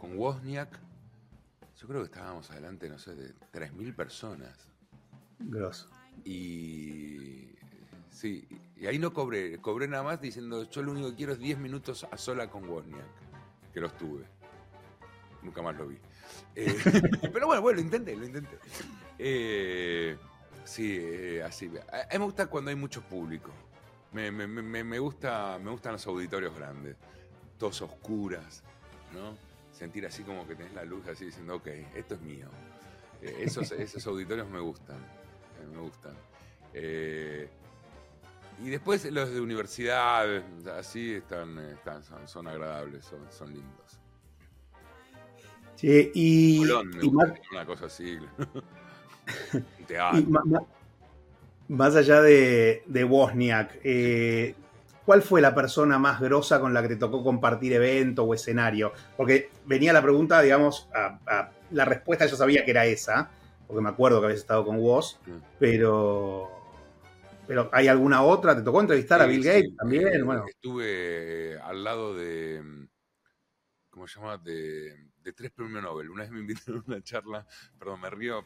con 0.00 0.18
Wozniak. 0.18 0.80
Yo 1.76 1.86
creo 1.86 2.00
que 2.00 2.06
estábamos 2.06 2.50
adelante, 2.50 2.88
no 2.88 2.98
sé, 2.98 3.14
de 3.14 3.34
3.000 3.52 3.94
personas. 3.94 4.68
Grosso. 5.38 5.88
Y 6.24 7.50
sí, 8.10 8.48
y 8.76 8.86
ahí 8.86 8.98
no 8.98 9.12
cobré, 9.12 9.58
cobré 9.58 9.86
nada 9.86 10.02
más 10.02 10.20
diciendo, 10.20 10.68
yo 10.70 10.82
lo 10.82 10.92
único 10.92 11.10
que 11.10 11.16
quiero 11.16 11.32
es 11.34 11.38
10 11.38 11.58
minutos 11.58 12.06
a 12.10 12.16
sola 12.16 12.48
con 12.48 12.68
Wozniak 12.68 13.25
que 13.76 13.80
los 13.82 13.94
tuve. 13.98 14.24
Nunca 15.42 15.60
más 15.60 15.76
lo 15.76 15.88
vi. 15.88 15.98
Eh, 16.58 16.74
pero 17.34 17.46
bueno, 17.46 17.60
bueno, 17.60 17.76
lo 17.76 17.82
intenté, 17.82 18.16
lo 18.16 18.24
intenté. 18.24 18.56
Eh, 19.18 20.16
Sí, 20.64 20.98
eh, 20.98 21.42
así. 21.44 21.66
A, 21.92 22.12
mí 22.14 22.18
me 22.18 22.24
gusta 22.24 22.46
cuando 22.46 22.70
hay 22.70 22.76
mucho 22.76 23.02
público. 23.02 23.50
Me, 24.12 24.32
me, 24.32 24.46
me, 24.46 24.82
me, 24.82 24.98
gusta, 24.98 25.58
me 25.62 25.70
gustan 25.70 25.92
los 25.92 26.06
auditorios 26.06 26.56
grandes, 26.56 26.96
todos 27.58 27.82
oscuras, 27.82 28.64
¿no? 29.12 29.36
Sentir 29.70 30.06
así 30.06 30.22
como 30.22 30.48
que 30.48 30.54
tenés 30.54 30.72
la 30.72 30.84
luz 30.84 31.06
así 31.08 31.26
diciendo, 31.26 31.56
ok, 31.56 31.66
esto 31.94 32.14
es 32.14 32.20
mío. 32.22 32.48
Esos, 33.20 33.70
esos 33.72 34.06
auditorios 34.06 34.48
me 34.48 34.60
gustan, 34.60 34.98
me 35.72 35.78
gustan. 35.78 36.14
Y 38.64 38.70
después 38.70 39.04
los 39.10 39.32
de 39.32 39.40
universidad, 39.40 40.26
así 40.78 41.14
están, 41.14 41.58
están 41.58 42.02
son, 42.26 42.48
agradables, 42.48 43.04
son, 43.04 43.20
son 43.30 43.52
lindos. 43.52 44.00
Sí, 45.74 46.10
y, 46.14 46.64
una 47.50 47.66
cosa 47.66 47.86
así. 47.86 48.18
más, 51.68 51.96
allá 51.96 52.22
de, 52.22 52.82
de 52.86 53.04
Wozniak, 53.04 53.80
eh, 53.84 54.54
¿cuál 55.04 55.20
fue 55.20 55.42
la 55.42 55.54
persona 55.54 55.98
más 55.98 56.20
grosa 56.20 56.60
con 56.60 56.72
la 56.72 56.80
que 56.80 56.88
te 56.88 56.96
tocó 56.96 57.22
compartir 57.22 57.74
evento 57.74 58.24
o 58.24 58.32
escenario? 58.32 58.92
Porque 59.18 59.50
venía 59.66 59.92
la 59.92 60.02
pregunta, 60.02 60.40
digamos, 60.40 60.88
la 61.70 61.84
respuesta 61.84 62.24
yo 62.24 62.36
sabía 62.36 62.64
que 62.64 62.70
era 62.70 62.86
esa, 62.86 63.28
porque 63.66 63.82
me 63.82 63.90
acuerdo 63.90 64.20
que 64.20 64.26
habías 64.26 64.40
estado 64.40 64.64
con 64.64 64.78
Woz, 64.78 65.18
pero 65.58 66.55
pero 67.46 67.70
¿hay 67.72 67.88
alguna 67.88 68.22
otra? 68.22 68.54
¿Te 68.56 68.62
tocó 68.62 68.80
entrevistar 68.80 69.22
a 69.22 69.26
Bill 69.26 69.42
Gates 69.42 69.76
también? 69.76 70.08
Eh, 70.08 70.22
bueno. 70.22 70.44
Estuve 70.46 71.58
al 71.60 71.84
lado 71.84 72.14
de, 72.14 72.88
¿cómo 73.90 74.06
se 74.06 74.18
llama? 74.18 74.38
De, 74.38 75.10
de, 75.22 75.32
tres 75.32 75.50
premios 75.52 75.82
Nobel. 75.82 76.10
Una 76.10 76.22
vez 76.22 76.32
me 76.32 76.40
invitaron 76.40 76.82
a 76.82 76.84
una 76.86 77.02
charla, 77.02 77.46
perdón, 77.78 78.00
me 78.00 78.10
río, 78.10 78.44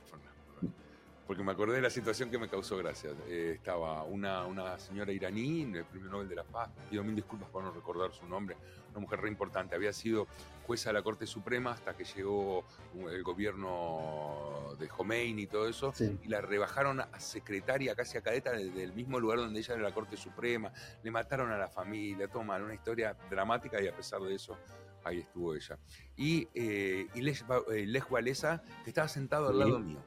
porque 1.27 1.45
me 1.45 1.53
acordé 1.53 1.77
de 1.77 1.83
la 1.83 1.91
situación 1.91 2.31
que 2.31 2.39
me 2.39 2.49
causó 2.49 2.77
gracia. 2.77 3.11
Eh, 3.29 3.53
estaba 3.55 4.03
una, 4.05 4.47
una 4.47 4.79
señora 4.79 5.13
iraní, 5.13 5.63
el 5.63 5.85
premio 5.85 6.11
Nobel 6.11 6.29
de 6.29 6.35
la 6.35 6.45
Paz, 6.45 6.71
pido 6.91 7.05
mil 7.05 7.15
disculpas 7.15 7.49
por 7.51 7.63
no 7.63 7.71
recordar 7.71 8.13
su 8.13 8.27
nombre, 8.27 8.57
una 8.91 9.01
mujer 9.01 9.21
re 9.21 9.29
importante, 9.29 9.75
había 9.75 9.93
sido 9.93 10.27
jueza 10.67 10.91
de 10.91 10.95
la 10.95 11.03
Corte 11.03 11.27
Suprema 11.27 11.73
hasta 11.73 11.97
que 11.97 12.05
llegó 12.05 12.65
el 13.11 13.23
gobierno 13.23 14.75
de 14.79 14.89
Khomeini 14.89 15.43
y 15.43 15.47
todo 15.47 15.69
eso, 15.69 15.93
y 16.23 16.29
la 16.29 16.41
rebajaron 16.41 17.01
a 17.01 17.21
secretaria, 17.21 17.95
casi 17.95 18.19
a 18.19 18.23
cadeta 18.23 18.53
del 18.53 18.93
mismo 18.93 19.19
lugar 19.19 19.39
donde 19.39 19.61
ella 19.61 19.75
era 19.75 19.83
la 19.83 19.95
Corte 19.95 20.17
Suprema, 20.17 20.73
le 21.03 21.11
mataron 21.11 21.51
a 21.51 21.59
la 21.59 21.69
familia, 21.69 22.29
todo 22.29 22.45
mal, 22.45 22.63
una 22.63 22.75
historia 22.75 23.17
dramática 23.29 23.81
y 23.83 23.89
a 23.89 23.97
pesar 23.97 24.21
de 24.21 24.35
eso 24.35 24.57
ahí 25.05 25.21
estuvo 25.21 25.55
ella. 25.55 25.79
Y, 26.17 26.49
eh, 26.55 27.09
y 27.15 27.21
Lech, 27.23 27.45
eh, 27.73 28.03
Walesa, 28.11 28.63
que 28.85 28.91
estaba 28.91 29.09
sentado 29.09 29.49
al 29.49 29.59
lado 29.59 29.79
mío. 29.79 29.99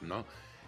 ¿no? 0.00 0.24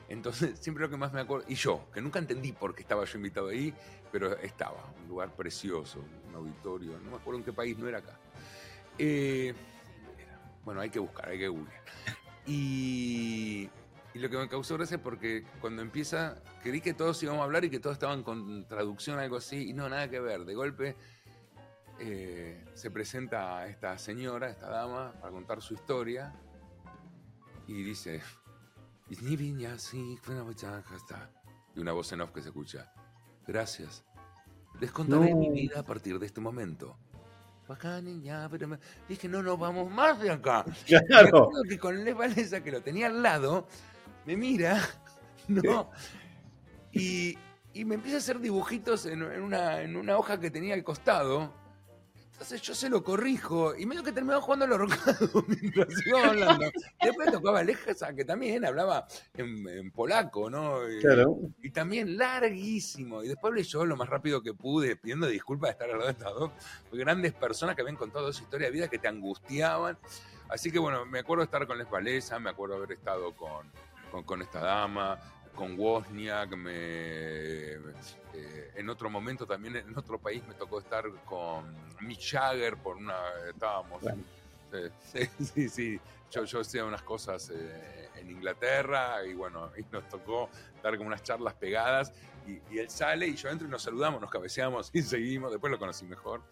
Entonces, 0.08 0.58
siempre 0.60 0.84
lo 0.84 0.90
que 0.90 0.96
más 0.96 1.12
me 1.12 1.20
acuerdo, 1.20 1.46
y 1.48 1.54
yo, 1.54 1.88
que 1.92 2.00
nunca 2.00 2.18
entendí 2.18 2.52
por 2.52 2.74
qué 2.74 2.82
estaba 2.82 3.04
yo 3.04 3.16
invitado 3.16 3.48
ahí, 3.48 3.74
pero 4.12 4.36
estaba, 4.38 4.92
un 5.02 5.08
lugar 5.08 5.34
precioso, 5.34 6.04
auditorio, 6.36 6.98
no 7.04 7.10
me 7.10 7.16
acuerdo 7.16 7.38
en 7.38 7.44
qué 7.44 7.52
país, 7.52 7.78
no 7.78 7.88
era 7.88 7.98
acá. 7.98 8.18
Eh, 8.98 9.54
bueno, 10.64 10.80
hay 10.80 10.90
que 10.90 10.98
buscar, 10.98 11.28
hay 11.28 11.38
que 11.38 11.48
googlear. 11.48 11.84
Y, 12.48 13.68
y, 14.14 14.18
lo 14.20 14.30
que 14.30 14.36
me 14.36 14.48
causó 14.48 14.76
gracia 14.76 14.98
es 14.98 15.02
porque 15.02 15.44
cuando 15.60 15.82
empieza, 15.82 16.40
creí 16.62 16.80
que 16.80 16.94
todos 16.94 17.20
íbamos 17.24 17.40
a 17.40 17.44
hablar 17.44 17.64
y 17.64 17.70
que 17.70 17.80
todos 17.80 17.94
estaban 17.94 18.22
con 18.22 18.68
traducción, 18.68 19.18
algo 19.18 19.38
así, 19.38 19.70
y 19.70 19.72
no, 19.72 19.88
nada 19.88 20.08
que 20.08 20.20
ver. 20.20 20.44
De 20.44 20.54
golpe 20.54 20.94
eh, 21.98 22.64
se 22.74 22.92
presenta 22.92 23.66
esta 23.66 23.98
señora, 23.98 24.48
esta 24.48 24.70
dama, 24.70 25.12
para 25.20 25.32
contar 25.32 25.60
su 25.60 25.74
historia, 25.74 26.32
y 27.66 27.82
dice, 27.82 28.22
y 31.76 31.80
una 31.80 31.92
voz 31.92 32.12
en 32.12 32.20
off 32.20 32.30
que 32.32 32.42
se 32.42 32.48
escucha. 32.48 32.92
Gracias. 33.46 34.05
Les 34.80 34.90
contaré 34.90 35.34
mi 35.34 35.50
vida 35.50 35.80
a 35.80 35.82
partir 35.82 36.18
de 36.18 36.26
este 36.26 36.40
momento. 36.40 36.96
Acá, 37.68 38.00
niña, 38.00 38.48
pero 38.48 38.68
me... 38.68 38.78
dije, 39.08 39.28
no 39.28 39.42
nos 39.42 39.58
vamos 39.58 39.90
más 39.90 40.20
de 40.20 40.30
acá. 40.30 40.64
Claro. 41.08 41.50
que 41.68 41.78
con 41.78 42.04
Les 42.04 42.14
Valesa, 42.14 42.62
que 42.62 42.70
lo 42.70 42.80
tenía 42.80 43.08
al 43.08 43.22
lado, 43.22 43.66
me 44.24 44.36
mira, 44.36 44.80
¿no? 45.48 45.90
Y, 46.92 47.36
y 47.74 47.84
me 47.84 47.96
empieza 47.96 48.18
a 48.18 48.20
hacer 48.20 48.38
dibujitos 48.38 49.06
en, 49.06 49.22
una, 49.22 49.80
en 49.82 49.96
una 49.96 50.16
hoja 50.16 50.38
que 50.38 50.50
tenía 50.50 50.74
al 50.74 50.84
costado 50.84 51.52
entonces 52.36 52.60
yo 52.60 52.74
se 52.74 52.90
lo 52.90 53.02
corrijo 53.02 53.74
y 53.74 53.86
medio 53.86 54.02
que 54.02 54.12
terminaba 54.12 54.42
jugando 54.42 54.66
al 54.66 54.72
ahorcado 54.72 55.42
mientras 55.48 56.06
iba 56.06 56.22
hablando. 56.22 56.70
Después 57.00 57.32
tocaba 57.32 57.60
Alexa, 57.60 58.14
que 58.14 58.26
también 58.26 58.62
hablaba 58.66 59.06
en, 59.38 59.90
polaco, 59.90 60.50
¿no? 60.50 60.86
Y, 60.86 61.00
claro. 61.00 61.38
Y 61.62 61.70
también 61.70 62.18
larguísimo. 62.18 63.22
Y 63.22 63.28
después 63.28 63.50
hablé 63.50 63.62
yo 63.62 63.86
lo 63.86 63.96
más 63.96 64.10
rápido 64.10 64.42
que 64.42 64.52
pude, 64.52 64.96
pidiendo 64.96 65.26
disculpas 65.28 65.68
de 65.68 65.72
estar 65.72 65.90
al 65.90 65.96
lado 65.96 66.04
de 66.04 66.12
estas 66.12 66.34
dos 66.34 66.50
grandes 66.92 67.32
personas 67.32 67.74
que 67.74 67.80
habían 67.80 67.96
contado 67.96 68.30
su 68.34 68.42
historia 68.42 68.66
de 68.66 68.72
vida 68.74 68.88
que 68.88 68.98
te 68.98 69.08
angustiaban. 69.08 69.96
Así 70.50 70.70
que 70.70 70.78
bueno, 70.78 71.06
me 71.06 71.20
acuerdo 71.20 71.42
estar 71.42 71.66
con 71.66 71.78
Les 71.78 71.88
Valesa, 71.88 72.38
me 72.38 72.50
acuerdo 72.50 72.76
haber 72.76 72.92
estado 72.92 73.34
con, 73.34 73.72
con, 74.10 74.24
con 74.24 74.42
esta 74.42 74.60
dama, 74.60 75.18
con 75.56 75.78
Wozniak, 75.78 76.54
me, 76.56 76.72
eh, 76.72 78.70
en 78.76 78.88
otro 78.88 79.10
momento 79.10 79.46
también 79.46 79.76
en 79.76 79.98
otro 79.98 80.18
país 80.18 80.42
me 80.46 80.54
tocó 80.54 80.78
estar 80.78 81.04
con 81.24 81.64
Mick 82.00 82.20
Jagger 82.20 82.76
por 82.76 82.96
una, 82.96 83.16
estábamos, 83.48 84.02
sí, 85.12 85.28
sí, 85.42 85.68
sí, 85.68 86.00
yo, 86.30 86.44
yo 86.44 86.60
hacía 86.60 86.84
unas 86.84 87.02
cosas 87.02 87.50
eh, 87.50 88.10
en 88.16 88.30
Inglaterra 88.30 89.24
y 89.24 89.34
bueno, 89.34 89.70
y 89.76 89.84
nos 89.90 90.08
tocó 90.08 90.50
dar 90.82 90.96
como 90.96 91.08
unas 91.08 91.22
charlas 91.22 91.54
pegadas 91.54 92.12
y, 92.46 92.78
él 92.78 92.90
sale 92.90 93.26
y 93.26 93.34
yo 93.34 93.48
entro 93.48 93.66
y 93.66 93.70
nos 93.70 93.82
saludamos, 93.82 94.20
nos 94.20 94.30
cabeceamos 94.30 94.90
y 94.92 95.02
seguimos, 95.02 95.50
después 95.50 95.70
lo 95.70 95.78
conocí 95.78 96.04
mejor, 96.04 96.42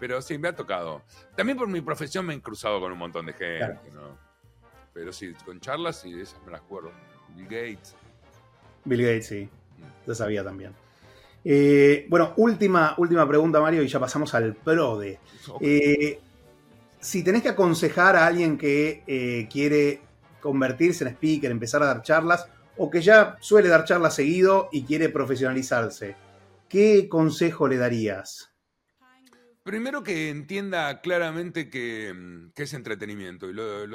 pero 0.00 0.20
sí, 0.22 0.38
me 0.38 0.48
ha 0.48 0.56
tocado. 0.56 1.02
También 1.36 1.56
por 1.56 1.68
mi 1.68 1.80
profesión 1.80 2.26
me 2.26 2.34
he 2.34 2.40
cruzado 2.40 2.80
con 2.80 2.90
un 2.90 2.98
montón 2.98 3.26
de 3.26 3.32
gente, 3.34 3.90
¿no? 3.92 4.18
Pero 4.92 5.12
sí, 5.12 5.34
con 5.44 5.60
charlas 5.60 6.04
y 6.04 6.20
esas 6.20 6.40
me 6.44 6.52
las 6.52 6.60
acuerdo. 6.60 6.92
Bill 7.34 7.44
Gates. 7.46 7.96
Bill 8.84 9.02
Gates, 9.02 9.26
sí. 9.26 9.48
Lo 10.06 10.14
sabía 10.14 10.44
también. 10.44 10.72
Eh, 11.44 12.06
bueno, 12.08 12.32
última, 12.36 12.94
última 12.96 13.28
pregunta, 13.28 13.60
Mario, 13.60 13.82
y 13.82 13.88
ya 13.88 14.00
pasamos 14.00 14.32
al 14.34 14.54
PRODE. 14.54 15.18
Eh, 15.60 16.20
si 17.00 17.22
tenés 17.22 17.42
que 17.42 17.50
aconsejar 17.50 18.16
a 18.16 18.26
alguien 18.26 18.56
que 18.56 19.02
eh, 19.06 19.48
quiere 19.52 20.00
convertirse 20.40 21.04
en 21.04 21.10
speaker, 21.10 21.50
empezar 21.50 21.82
a 21.82 21.86
dar 21.86 22.02
charlas, 22.02 22.46
o 22.76 22.90
que 22.90 23.02
ya 23.02 23.36
suele 23.40 23.68
dar 23.68 23.84
charlas 23.84 24.14
seguido 24.14 24.68
y 24.72 24.84
quiere 24.84 25.08
profesionalizarse, 25.10 26.16
¿qué 26.68 27.08
consejo 27.08 27.68
le 27.68 27.76
darías? 27.76 28.50
Primero 29.62 30.02
que 30.02 30.28
entienda 30.28 31.00
claramente 31.00 31.70
que, 31.70 32.12
mm, 32.12 32.52
es 32.54 32.74
entretenimiento, 32.74 33.48
y 33.48 33.54
lo, 33.54 33.86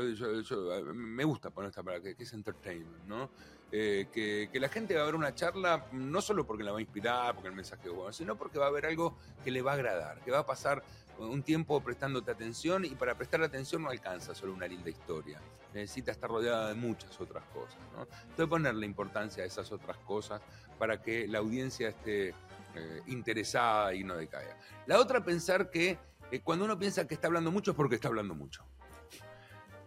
me 0.93 1.23
gusta 1.23 1.51
poner 1.51 1.69
esta 1.69 1.83
palabra, 1.83 2.15
que, 2.15 2.23
es 2.23 2.33
entertainment, 2.33 3.05
¿no? 3.05 3.31
Eh, 3.71 4.07
que, 4.11 4.59
la 4.59 4.69
gente 4.69 4.95
va 4.95 5.03
a 5.03 5.05
ver 5.05 5.15
una 5.15 5.35
charla 5.35 5.85
no 5.91 6.21
solo 6.21 6.45
porque 6.45 6.63
la 6.63 6.71
va 6.71 6.79
a 6.79 6.81
inspirar, 6.81 7.35
porque 7.35 7.49
el 7.49 7.55
mensaje 7.55 7.87
es 7.87 7.93
bueno, 7.93 8.11
sino 8.11 8.35
porque 8.35 8.57
va 8.57 8.67
a 8.67 8.71
ver 8.71 8.85
algo 8.85 9.15
que 9.43 9.51
le 9.51 9.61
va 9.61 9.71
a 9.71 9.75
agradar, 9.75 10.19
que 10.21 10.31
va 10.31 10.39
a 10.39 10.45
pasar 10.45 10.83
un 11.19 11.43
tiempo 11.43 11.81
prestándote 11.81 12.31
atención 12.31 12.85
y 12.85 12.89
para 12.89 13.15
prestar 13.15 13.43
atención 13.43 13.83
no 13.83 13.89
alcanza 13.89 14.33
solo 14.33 14.53
una 14.53 14.67
linda 14.67 14.89
historia, 14.89 15.39
necesita 15.73 16.11
estar 16.11 16.29
rodeada 16.29 16.69
de 16.69 16.75
muchas 16.75 17.19
otras 17.19 17.43
cosas. 17.53 17.77
¿no? 17.93 18.07
Entonces 18.21 18.47
ponerle 18.47 18.85
importancia 18.85 19.43
a 19.43 19.45
esas 19.45 19.71
otras 19.71 19.97
cosas 19.97 20.41
para 20.77 21.01
que 21.01 21.27
la 21.27 21.39
audiencia 21.39 21.89
esté 21.89 22.29
eh, 22.29 23.01
interesada 23.07 23.93
y 23.93 24.03
no 24.03 24.15
decaiga. 24.15 24.57
La 24.87 24.99
otra, 24.99 25.23
pensar 25.23 25.69
que 25.69 25.97
eh, 26.31 26.39
cuando 26.41 26.65
uno 26.65 26.79
piensa 26.79 27.05
que 27.07 27.15
está 27.15 27.27
hablando 27.27 27.51
mucho 27.51 27.71
es 27.71 27.77
porque 27.77 27.95
está 27.95 28.07
hablando 28.07 28.33
mucho. 28.33 28.63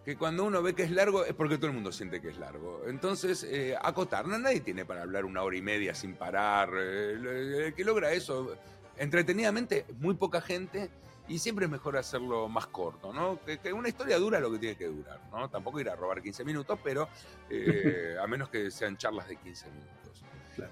Que 0.05 0.17
cuando 0.17 0.43
uno 0.43 0.61
ve 0.61 0.73
que 0.73 0.83
es 0.83 0.91
largo 0.91 1.23
es 1.23 1.33
porque 1.33 1.57
todo 1.57 1.67
el 1.67 1.73
mundo 1.73 1.91
siente 1.91 2.21
que 2.21 2.29
es 2.29 2.37
largo. 2.37 2.83
Entonces, 2.87 3.43
eh, 3.43 3.75
acotar. 3.81 4.27
No, 4.27 4.37
nadie 4.37 4.59
tiene 4.59 4.85
para 4.85 5.03
hablar 5.03 5.23
una 5.23 5.43
hora 5.43 5.55
y 5.55 5.61
media 5.61 5.95
sin 5.95 6.15
parar. 6.15 6.73
el 6.73 7.73
que 7.75 7.83
logra 7.85 8.11
eso 8.11 8.55
entretenidamente, 8.97 9.85
muy 9.99 10.15
poca 10.15 10.41
gente. 10.41 10.89
Y 11.29 11.39
siempre 11.39 11.65
es 11.65 11.71
mejor 11.71 11.95
hacerlo 11.95 12.49
más 12.49 12.67
corto, 12.67 13.13
¿no? 13.13 13.39
Que, 13.45 13.71
una 13.71 13.87
historia 13.87 14.19
dura 14.19 14.41
lo 14.41 14.51
que 14.51 14.59
tiene 14.59 14.75
que 14.75 14.87
durar, 14.87 15.21
¿no? 15.31 15.49
Tampoco 15.49 15.79
ir 15.79 15.89
a 15.89 15.95
robar 15.95 16.21
15 16.21 16.43
minutos, 16.43 16.77
pero 16.83 17.07
a 18.21 18.27
menos 18.27 18.49
que 18.49 18.69
sean 18.69 18.97
charlas 18.97 19.29
de 19.29 19.37
15 19.37 19.69
minutos. 19.69 20.02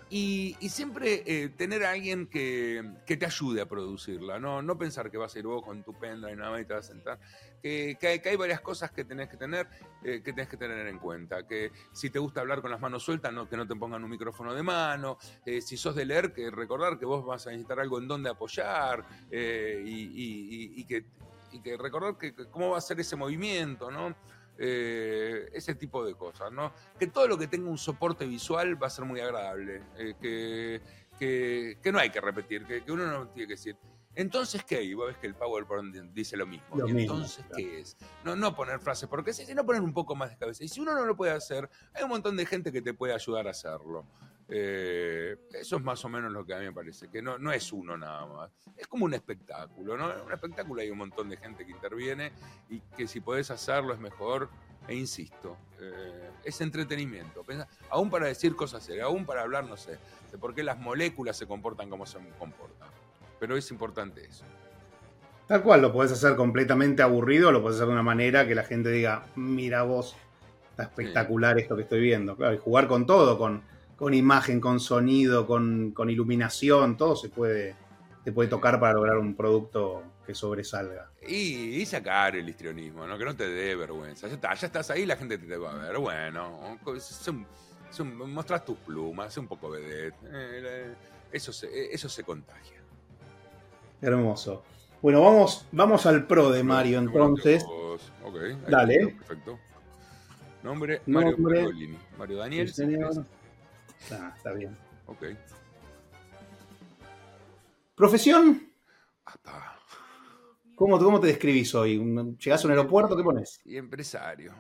Y, 0.10 0.56
siempre 0.70 1.24
eh, 1.26 1.50
tener 1.50 1.84
a 1.84 1.92
alguien 1.92 2.28
que, 2.28 2.84
te 3.06 3.26
ayude 3.26 3.62
a 3.62 3.66
producirla, 3.66 4.40
¿no? 4.40 4.62
no 4.62 4.78
pensar 4.78 5.12
que 5.12 5.18
vas 5.18 5.36
a 5.36 5.40
ir 5.40 5.46
vos 5.46 5.64
con 5.64 5.84
tu 5.84 5.94
pendrive 5.94 6.34
y 6.34 6.36
nada 6.36 6.52
más 6.52 6.62
y 6.62 6.66
te 6.66 6.74
vas 6.74 6.90
a 6.90 6.92
sentar. 6.92 7.20
Que, 7.62 8.22
hay, 8.26 8.36
varias 8.36 8.62
cosas 8.62 8.92
que 8.92 9.04
tenés 9.04 9.30
que 9.30 9.38
tener, 9.38 9.68
eh, 10.04 10.22
que 10.24 10.34
tenés 10.34 10.50
que 10.50 10.58
tener 10.58 10.88
en 10.88 11.00
cuenta. 11.00 11.46
Que 11.46 11.72
si 11.92 12.10
te 12.10 12.20
gusta 12.20 12.42
hablar 12.42 12.62
con 12.62 12.72
las 12.72 12.80
manos 12.80 13.04
sueltas, 13.04 13.32
no, 13.34 13.48
que 13.48 13.58
no 13.58 13.68
te 13.68 13.76
pongan 13.76 14.04
un 14.04 14.10
micrófono 14.10 14.54
de 14.54 14.64
mano. 14.64 15.18
Eh, 15.46 15.62
si 15.62 15.78
sos 15.78 15.96
de 15.96 16.06
leer, 16.06 16.34
que 16.34 16.50
recordar 16.50 16.98
que 16.98 17.06
vos 17.06 17.26
vas 17.26 17.48
a 17.48 17.52
necesitar 17.52 17.80
algo 17.80 18.00
en 18.00 18.08
donde 18.08 18.30
apoyar 18.30 19.06
y, 19.32 20.86
que, 20.86 21.06
recordar 21.78 22.18
que, 22.18 22.34
cómo 22.50 22.72
va 22.72 22.78
a 22.78 22.82
ser 22.82 23.00
ese 23.00 23.16
movimiento, 23.16 23.92
¿no? 23.92 24.16
Eh, 24.58 25.50
ese 25.54 25.76
tipo 25.76 26.06
de 26.06 26.14
cosas, 26.14 26.52
¿no? 26.52 26.72
Que 27.00 27.08
todo 27.08 27.28
lo 27.28 27.38
que 27.38 27.48
tenga 27.48 27.70
un 27.70 27.78
soporte 27.78 28.26
visual 28.26 28.82
va 28.82 28.88
a 28.88 28.90
ser 28.92 29.06
muy 29.06 29.20
agradable, 29.20 29.82
eh, 29.98 30.16
que, 30.22 31.78
que, 31.82 31.92
no 31.92 32.00
hay 32.00 32.10
que 32.10 32.22
repetir, 32.22 32.66
que, 32.66 32.92
uno 32.92 33.08
no 33.08 33.28
tiene 33.30 33.48
que 33.48 33.54
decir. 33.54 33.76
Entonces, 34.14 34.64
¿qué? 34.64 34.84
Y 34.84 34.94
vos 34.94 35.08
ves 35.08 35.18
que 35.18 35.28
el 35.28 35.36
PowerPoint 35.36 35.96
dice 36.14 36.36
lo 36.36 36.46
mismo. 36.46 36.86
entonces, 36.86 37.46
¿qué 37.56 37.80
es? 37.80 37.98
No, 38.24 38.36
no 38.36 38.54
poner 38.54 38.80
frases, 38.80 39.08
porque 39.08 39.34
si, 39.34 39.52
no 39.56 39.66
poner 39.66 39.82
un 39.82 39.94
poco 39.94 40.16
más 40.16 40.30
de 40.30 40.38
cabeza. 40.38 40.64
Y 40.64 40.68
si 40.68 40.82
uno 40.82 40.94
no 40.94 41.06
lo 41.06 41.16
puede 41.16 41.32
hacer, 41.32 41.70
hay 41.94 42.04
un 42.04 42.10
montón 42.10 42.36
de 42.36 42.46
gente 42.46 42.72
que 42.72 42.82
te 42.82 42.94
puede 42.94 43.14
ayudar 43.14 43.48
a 43.48 43.52
hacerlo. 43.52 44.06
Eh, 44.54 45.38
eso 45.54 45.78
es 45.78 45.82
más 45.82 46.04
o 46.04 46.10
menos 46.10 46.30
lo 46.30 46.46
que 46.46 46.54
a 46.54 46.60
mí 46.60 46.66
me 46.66 46.74
parece, 46.74 47.08
que 47.08 47.22
no, 47.22 47.38
no 47.38 47.54
es 47.54 47.72
uno 47.72 47.98
nada 47.98 48.26
más. 48.26 48.52
Es 48.76 48.86
como 48.86 49.06
un 49.06 49.14
espectáculo, 49.14 49.96
¿no? 49.96 50.12
En 50.12 50.26
un 50.26 50.34
espectáculo 50.34 50.82
hay 50.82 50.90
un 50.90 50.98
montón 50.98 51.30
de 51.30 51.38
gente 51.38 51.66
que 51.66 51.72
interviene 51.72 52.34
y 52.70 52.82
que 52.98 53.08
si 53.08 53.22
podés 53.22 53.50
hacerlo 53.50 53.94
es 53.94 54.00
mejor. 54.00 54.50
E 54.88 54.96
insisto, 54.96 55.58
eh, 55.80 56.32
es 56.44 56.60
entretenimiento. 56.60 57.46
aún 57.92 58.10
para 58.10 58.26
decir 58.26 58.56
cosas 58.56 58.84
serias, 58.84 59.06
aún 59.06 59.26
para 59.26 59.44
hablar, 59.44 59.64
no 59.64 59.78
sé, 59.78 60.00
de 60.32 60.38
por 60.38 60.54
qué 60.54 60.64
las 60.64 60.80
moléculas 60.80 61.38
se 61.38 61.46
comportan 61.46 61.90
como 61.90 62.06
se 62.06 62.18
comportan. 62.38 62.90
Pero 63.40 63.56
es 63.56 63.70
importante 63.72 64.26
eso. 64.26 64.44
Tal 65.48 65.62
cual, 65.62 65.82
lo 65.82 65.94
podés 65.94 66.12
hacer 66.12 66.36
completamente 66.36 67.04
aburrido, 67.04 67.52
lo 67.52 67.62
podés 67.62 67.78
hacer 67.78 67.88
de 67.88 67.94
una 67.94 68.04
manera 68.04 68.48
que 68.48 68.56
la 68.56 68.64
gente 68.64 68.90
diga, 68.90 69.28
mira 69.36 69.84
vos, 69.84 70.18
está 70.72 70.84
espectacular 70.84 71.60
esto 71.60 71.76
que 71.76 71.84
estoy 71.84 72.02
viendo. 72.02 72.36
Claro, 72.36 72.56
y 72.56 72.58
jugar 72.58 72.88
con 72.88 73.06
todo, 73.06 73.38
con 73.38 73.64
con 74.02 74.16
imagen, 74.16 74.60
con 74.60 74.80
sonido, 74.80 75.46
con, 75.46 75.94
iluminación, 76.10 76.98
todo 76.98 77.16
se 77.16 77.30
puede, 77.30 77.76
se 78.24 78.32
puede 78.32 78.50
tocar 78.50 78.80
para 78.80 78.94
lograr 78.94 79.20
un 79.20 79.36
producto 79.36 80.02
que 80.26 80.34
sobresalga. 80.34 81.12
Y, 81.28 81.86
sacar 81.86 82.36
el 82.36 82.50
histrionismo, 82.50 83.06
¿no? 83.06 83.16
que 83.16 83.26
no 83.26 83.36
te 83.36 83.48
dé 83.48 83.76
vergüenza. 83.76 84.28
Ya, 84.28 84.56
ya 84.56 84.66
estás 84.66 84.90
ahí, 84.90 85.06
la 85.06 85.18
gente 85.18 85.38
te 85.38 85.56
va 85.56 85.74
a 85.74 85.76
ver. 85.76 86.00
Bueno, 86.00 86.80
mostrás 88.26 88.66
tus 88.66 88.78
plumas, 88.80 89.38
un 89.38 89.48
poco 89.48 89.70
vedette. 89.70 90.16
Eh, 90.34 90.96
eso, 91.32 91.54
se, 91.54 91.94
eso 91.94 92.10
se 92.10 92.24
contagia. 92.24 92.82
Hermoso. 94.02 94.64
Bueno, 95.00 95.22
vamos, 95.22 95.68
vamos 95.72 96.08
al 96.08 96.26
pro 96.26 96.50
de 96.50 96.64
Mario 96.64 96.98
entonces. 96.98 97.64
Dale. 98.68 99.16
perfecto. 99.16 99.60
Nombre, 100.64 101.04
Mario 101.06 101.38
Mario 102.18 102.38
Daniel. 102.38 102.74
Ah, 104.12 104.34
está 104.36 104.54
bien. 104.54 104.76
Ok. 105.06 105.26
¿Profesión? 107.96 108.72
¿Cómo, 110.76 110.98
¿Cómo 110.98 111.20
te 111.20 111.28
describís 111.28 111.76
hoy? 111.76 112.00
¿Llegás 112.44 112.64
a 112.64 112.68
un 112.68 112.72
aeropuerto? 112.72 113.16
¿Qué 113.16 113.24
pones? 113.24 113.62
Y 113.66 113.78
empresario. 113.78 114.54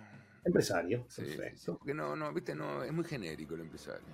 Empresario, 0.43 1.05
perfecto. 1.15 1.77
porque 1.77 1.93
no, 1.93 2.15
no, 2.15 2.33
viste, 2.33 2.55
no, 2.55 2.83
es 2.83 2.91
muy 2.91 3.05
genérico 3.05 3.53
el 3.53 3.61
empresario. 3.61 4.07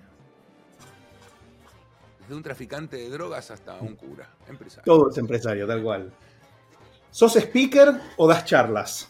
Desde 2.20 2.34
un 2.34 2.42
traficante 2.42 2.96
de 2.96 3.08
drogas 3.08 3.50
hasta 3.50 3.78
un 3.78 3.96
cura. 3.96 4.28
Empresario. 4.46 4.84
Todo 4.84 5.10
es 5.10 5.16
empresario, 5.16 5.66
tal 5.66 5.82
cual. 5.82 6.12
¿Sos 7.10 7.36
speaker 7.36 7.98
o 8.18 8.28
das 8.28 8.44
charlas? 8.44 9.08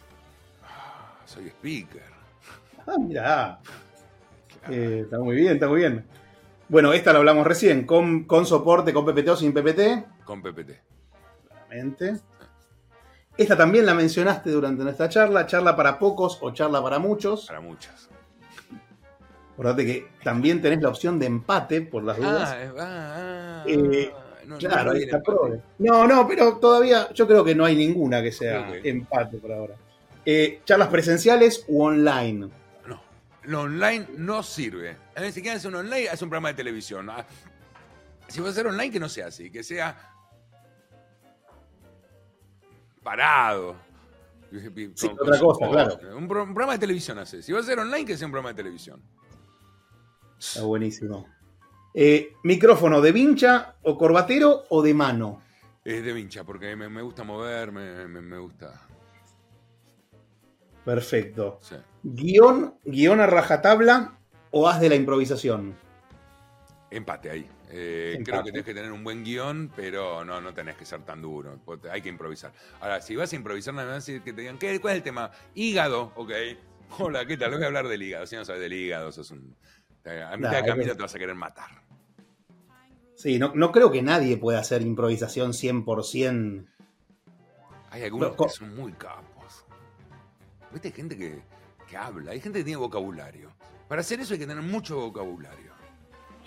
Ah, 0.62 1.20
soy 1.24 1.48
speaker. 1.48 2.02
Ah, 2.86 2.96
mira. 2.98 3.60
Eh, 4.70 5.00
está 5.04 5.18
muy 5.18 5.36
bien, 5.36 5.54
está 5.54 5.68
muy 5.68 5.80
bien. 5.80 6.04
Bueno, 6.68 6.92
esta 6.92 7.12
la 7.12 7.20
hablamos 7.20 7.46
recién, 7.46 7.86
con, 7.86 8.24
con 8.24 8.44
soporte, 8.44 8.92
con 8.92 9.04
PPT 9.04 9.28
o 9.28 9.36
sin 9.36 9.52
PPT. 9.52 10.24
Con 10.24 10.42
PPT. 10.42 10.72
Claramente. 11.46 12.20
Esta 13.36 13.56
también 13.56 13.86
la 13.86 13.94
mencionaste 13.94 14.50
durante 14.50 14.82
nuestra 14.82 15.08
charla, 15.08 15.46
charla 15.46 15.76
para 15.76 15.98
pocos 15.98 16.38
o 16.40 16.50
charla 16.50 16.82
para 16.82 16.98
muchos. 16.98 17.46
Para 17.46 17.60
muchas. 17.60 18.08
Acordate 19.52 19.86
que 19.86 20.08
también 20.22 20.60
tenés 20.60 20.82
la 20.82 20.88
opción 20.88 21.18
de 21.18 21.26
empate 21.26 21.80
por 21.82 22.04
las 22.04 22.16
dudas. 22.16 22.50
Ah, 22.50 22.72
ah, 22.78 23.14
ah, 23.16 23.64
eh, 23.66 24.12
no, 24.46 24.56
claro, 24.58 24.92
ahí 24.92 25.02
está 25.02 25.20
No, 25.78 26.06
no, 26.06 26.28
pero 26.28 26.56
todavía 26.58 27.12
yo 27.12 27.26
creo 27.26 27.44
que 27.44 27.54
no 27.54 27.64
hay 27.64 27.76
ninguna 27.76 28.22
que 28.22 28.32
sea 28.32 28.72
empate 28.82 29.38
por 29.38 29.52
ahora. 29.52 29.74
Eh, 30.24 30.60
charlas 30.64 30.88
presenciales 30.88 31.64
u 31.68 31.82
online 31.82 32.48
lo 33.48 33.62
online 33.62 34.06
no 34.18 34.42
sirve. 34.42 34.96
Si 35.32 35.40
quieren 35.40 35.56
hacer 35.56 35.70
un 35.70 35.76
online, 35.76 36.10
hace 36.10 36.22
un 36.22 36.30
programa 36.30 36.48
de 36.48 36.54
televisión. 36.54 37.08
Ah, 37.08 37.26
si 38.28 38.40
va 38.40 38.48
a 38.48 38.50
hacer 38.50 38.66
online, 38.66 38.90
que 38.90 39.00
no 39.00 39.08
sea 39.08 39.28
así, 39.28 39.50
que 39.50 39.62
sea 39.62 39.96
parado. 43.02 43.74
otra 45.20 45.38
cosa, 45.38 45.68
claro. 45.68 45.98
Un, 46.14 46.28
programa 46.28 46.74
de 46.74 46.78
televisión 46.78 47.18
hace. 47.18 47.42
Si 47.42 47.52
va 47.52 47.60
a 47.60 47.62
ser 47.62 47.78
online, 47.78 48.04
que 48.04 48.18
sea 48.18 48.26
un 48.26 48.32
programa 48.32 48.50
de 48.50 48.56
televisión. 48.56 49.02
Está 50.38 50.62
buenísimo. 50.64 51.26
Eh, 51.94 52.34
¿Micrófono 52.44 53.00
de 53.00 53.12
vincha 53.12 53.76
o 53.82 53.96
corbatero 53.96 54.64
o 54.68 54.82
de 54.82 54.92
mano? 54.92 55.42
Es 55.82 56.04
de 56.04 56.12
vincha, 56.12 56.44
porque 56.44 56.76
me, 56.76 57.00
gusta 57.00 57.24
mover, 57.24 57.72
me 57.72 58.38
gusta. 58.38 58.87
Perfecto. 60.84 61.60
¿Guión, 62.02 62.74
¿Guión 62.84 63.20
a 63.20 63.26
rajatabla 63.26 64.18
o 64.50 64.68
haz 64.68 64.80
de 64.80 64.88
la 64.88 64.94
improvisación? 64.94 65.74
Empate 66.90 67.30
ahí. 67.30 67.48
Eh, 67.70 68.18
creo 68.24 68.38
que 68.38 68.44
tienes 68.44 68.64
que 68.64 68.72
tener 68.72 68.90
un 68.92 69.04
buen 69.04 69.22
guion, 69.22 69.70
pero 69.76 70.24
no, 70.24 70.40
no 70.40 70.54
tenés 70.54 70.76
que 70.76 70.86
ser 70.86 71.02
tan 71.02 71.20
duro. 71.20 71.60
Hay 71.90 72.00
que 72.00 72.08
improvisar. 72.08 72.52
Ahora, 72.80 73.00
si 73.00 73.14
vas 73.14 73.32
a 73.32 73.36
improvisar, 73.36 73.74
nada 73.74 73.94
más 73.94 74.06
que 74.06 74.20
te 74.20 74.32
digan, 74.32 74.58
¿qué, 74.58 74.80
¿cuál 74.80 74.94
es 74.94 74.98
el 74.98 75.02
tema? 75.02 75.30
Hígado, 75.54 76.12
ok. 76.16 76.32
Hola, 76.98 77.26
¿qué 77.26 77.36
tal? 77.36 77.52
Voy 77.52 77.62
a 77.62 77.66
hablar 77.66 77.88
del 77.88 78.02
hígado. 78.02 78.26
Si 78.26 78.36
no 78.36 78.44
sabes 78.44 78.62
del 78.62 78.72
hígado, 78.72 79.12
sos 79.12 79.30
un. 79.30 79.54
A 80.06 80.36
mitad 80.38 80.62
de 80.62 80.64
camino 80.64 80.96
te 80.96 81.02
vas 81.02 81.14
a 81.14 81.18
querer 81.18 81.34
matar. 81.34 81.82
Sí, 83.14 83.38
no, 83.38 83.52
no 83.54 83.72
creo 83.72 83.90
que 83.90 84.00
nadie 84.00 84.38
pueda 84.38 84.60
hacer 84.60 84.80
improvisación 84.80 85.52
100%. 85.52 86.66
Hay 87.90 88.02
algunos 88.04 88.36
que 88.36 88.48
son 88.48 88.74
muy 88.74 88.92
capos. 88.92 89.37
¿Viste? 90.72 90.88
Hay 90.88 90.94
gente 90.94 91.16
que, 91.16 91.96
habla, 91.96 92.32
hay 92.32 92.40
gente 92.40 92.58
que 92.60 92.64
tiene 92.64 92.78
vocabulario. 92.78 93.50
Para 93.88 94.02
hacer 94.02 94.20
eso 94.20 94.34
hay 94.34 94.40
que 94.40 94.46
tener 94.46 94.62
mucho 94.62 94.96
vocabulario. 94.96 95.72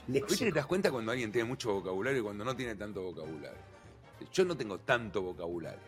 ¿Viste 0.08 0.46
que 0.46 0.52
te 0.52 0.60
das 0.60 0.66
cuenta 0.66 0.92
cuando 0.92 1.12
alguien 1.12 1.32
tiene 1.32 1.48
mucho 1.48 1.74
vocabulario 1.74 2.20
y 2.20 2.24
cuando 2.24 2.44
no 2.44 2.56
tiene 2.56 2.76
tanto 2.76 3.02
vocabulario? 3.02 3.60
Yo 4.32 4.46
no 4.46 4.56
tengo 4.56 4.80
tanto 4.80 5.22
vocabulario. 5.22 5.80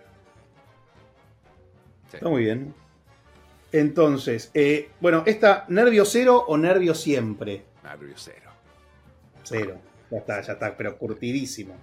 Está 2.11 2.29
muy 2.29 2.43
bien. 2.43 2.73
Entonces, 3.71 4.51
eh, 4.53 4.91
bueno, 4.99 5.23
¿esta 5.25 5.65
nervio 5.67 6.05
cero 6.05 6.45
o 6.47 6.57
nervio 6.57 6.93
siempre? 6.93 7.63
Nervio 7.83 8.13
cero. 8.15 8.51
Cero. 9.43 9.77
Ya 10.11 10.17
está, 10.19 10.41
ya 10.41 10.53
está, 10.53 10.77
pero 10.77 10.97
curtidísimo. 10.97 11.75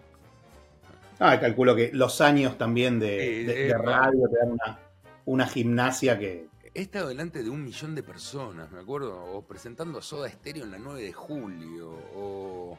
Ah, 1.18 1.38
calculo 1.38 1.74
que 1.74 1.90
los 1.92 2.20
años 2.20 2.56
también 2.56 2.98
de, 3.00 3.74
radio 3.76 4.28
te 4.28 4.38
dan 4.38 4.52
una, 4.52 4.78
una 5.24 5.46
gimnasia 5.46 6.18
que... 6.18 6.48
He 6.72 6.82
estado 6.82 7.08
delante 7.08 7.42
de 7.42 7.50
un 7.50 7.64
millón 7.64 7.94
de 7.94 8.02
personas, 8.02 8.70
me 8.70 8.80
acuerdo, 8.80 9.24
o 9.24 9.42
presentando 9.42 9.98
a 9.98 10.02
Soda 10.02 10.28
Stereo 10.28 10.64
en 10.64 10.70
la 10.70 10.78
9 10.78 11.02
de 11.02 11.12
julio, 11.12 11.90
o 12.14 12.78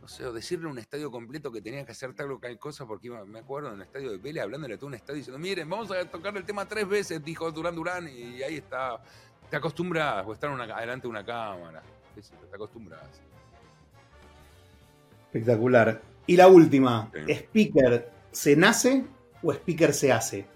no 0.00 0.08
sé, 0.08 0.24
o 0.24 0.32
decirle 0.32 0.68
a 0.68 0.70
un 0.70 0.78
estadio 0.78 1.10
completo 1.10 1.52
que 1.52 1.60
tenía 1.60 1.84
que 1.84 1.92
hacer 1.92 2.14
tal 2.14 2.32
o 2.32 2.38
tal 2.38 2.58
cosa, 2.58 2.86
porque 2.86 3.08
iba, 3.08 3.22
me 3.26 3.40
acuerdo, 3.40 3.68
en 3.68 3.74
un 3.74 3.82
estadio 3.82 4.10
de 4.10 4.16
Vélez, 4.16 4.42
hablándole 4.42 4.74
a 4.74 4.78
todo 4.78 4.86
un 4.86 4.94
estadio 4.94 5.18
diciendo, 5.18 5.38
miren, 5.38 5.68
vamos 5.68 5.90
a 5.90 6.02
tocar 6.06 6.34
el 6.36 6.44
tema 6.44 6.66
tres 6.66 6.88
veces, 6.88 7.22
dijo 7.22 7.50
Durán 7.52 7.74
Durán, 7.74 8.08
y 8.08 8.42
ahí 8.42 8.56
está, 8.56 9.02
te 9.50 9.56
acostumbras, 9.56 10.26
o 10.26 10.32
estar 10.32 10.50
una, 10.50 10.64
adelante 10.64 11.02
de 11.02 11.08
una 11.08 11.24
cámara, 11.24 11.82
te 12.14 12.54
acostumbras. 12.56 13.02
Espectacular. 15.26 16.00
Y 16.26 16.36
la 16.36 16.48
última, 16.48 17.10
¿speaker 17.28 18.10
se 18.32 18.56
nace 18.56 19.04
o 19.42 19.52
speaker 19.52 19.92
se 19.92 20.10
hace? 20.10 20.46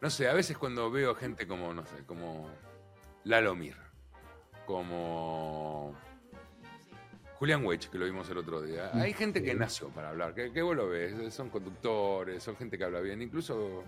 No 0.00 0.08
sé, 0.08 0.28
a 0.28 0.32
veces 0.32 0.56
cuando 0.56 0.90
veo 0.90 1.14
gente 1.14 1.46
como, 1.46 1.74
no 1.74 1.84
sé, 1.84 2.04
como 2.06 2.48
Lalo 3.24 3.54
Mir, 3.54 3.76
como 4.64 5.94
Julián 7.34 7.66
Weich, 7.66 7.90
que 7.90 7.98
lo 7.98 8.06
vimos 8.06 8.28
el 8.30 8.38
otro 8.38 8.62
día. 8.62 8.90
Hay 8.94 9.12
gente 9.12 9.42
que 9.42 9.54
nació 9.54 9.88
para 9.88 10.08
hablar, 10.08 10.34
que, 10.34 10.62
vos 10.62 10.74
lo 10.74 10.88
ves, 10.88 11.34
son 11.34 11.50
conductores, 11.50 12.42
son 12.42 12.56
gente 12.56 12.78
que 12.78 12.84
habla 12.84 13.00
bien, 13.00 13.20
incluso 13.20 13.84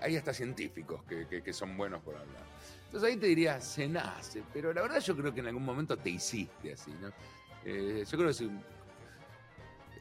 hay 0.00 0.16
hasta 0.16 0.32
científicos 0.32 1.02
que, 1.04 1.52
son 1.52 1.76
buenos 1.76 2.02
por 2.02 2.14
hablar. 2.14 2.44
Entonces 2.84 3.10
ahí 3.10 3.16
te 3.16 3.26
diría, 3.26 3.60
se 3.60 3.88
nace, 3.88 4.44
pero 4.52 4.72
la 4.72 4.82
verdad 4.82 5.00
yo 5.00 5.16
creo 5.16 5.34
que 5.34 5.40
en 5.40 5.48
algún 5.48 5.64
momento 5.64 5.96
te 5.96 6.10
hiciste 6.10 6.72
así, 6.72 6.92
¿no? 7.00 7.08
Eh, 7.64 8.04
yo 8.08 8.16
creo 8.16 8.30
que 8.30 8.44
es, 8.44 8.44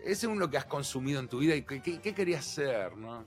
es 0.03 0.19
según 0.19 0.37
lo 0.37 0.51
que 0.51 0.57
has 0.57 0.65
consumido 0.65 1.19
en 1.19 1.27
tu 1.27 1.39
vida 1.39 1.55
y 1.55 1.63
qué 1.63 2.13
querías 2.13 2.45
ser, 2.45 2.95
¿no? 2.95 3.25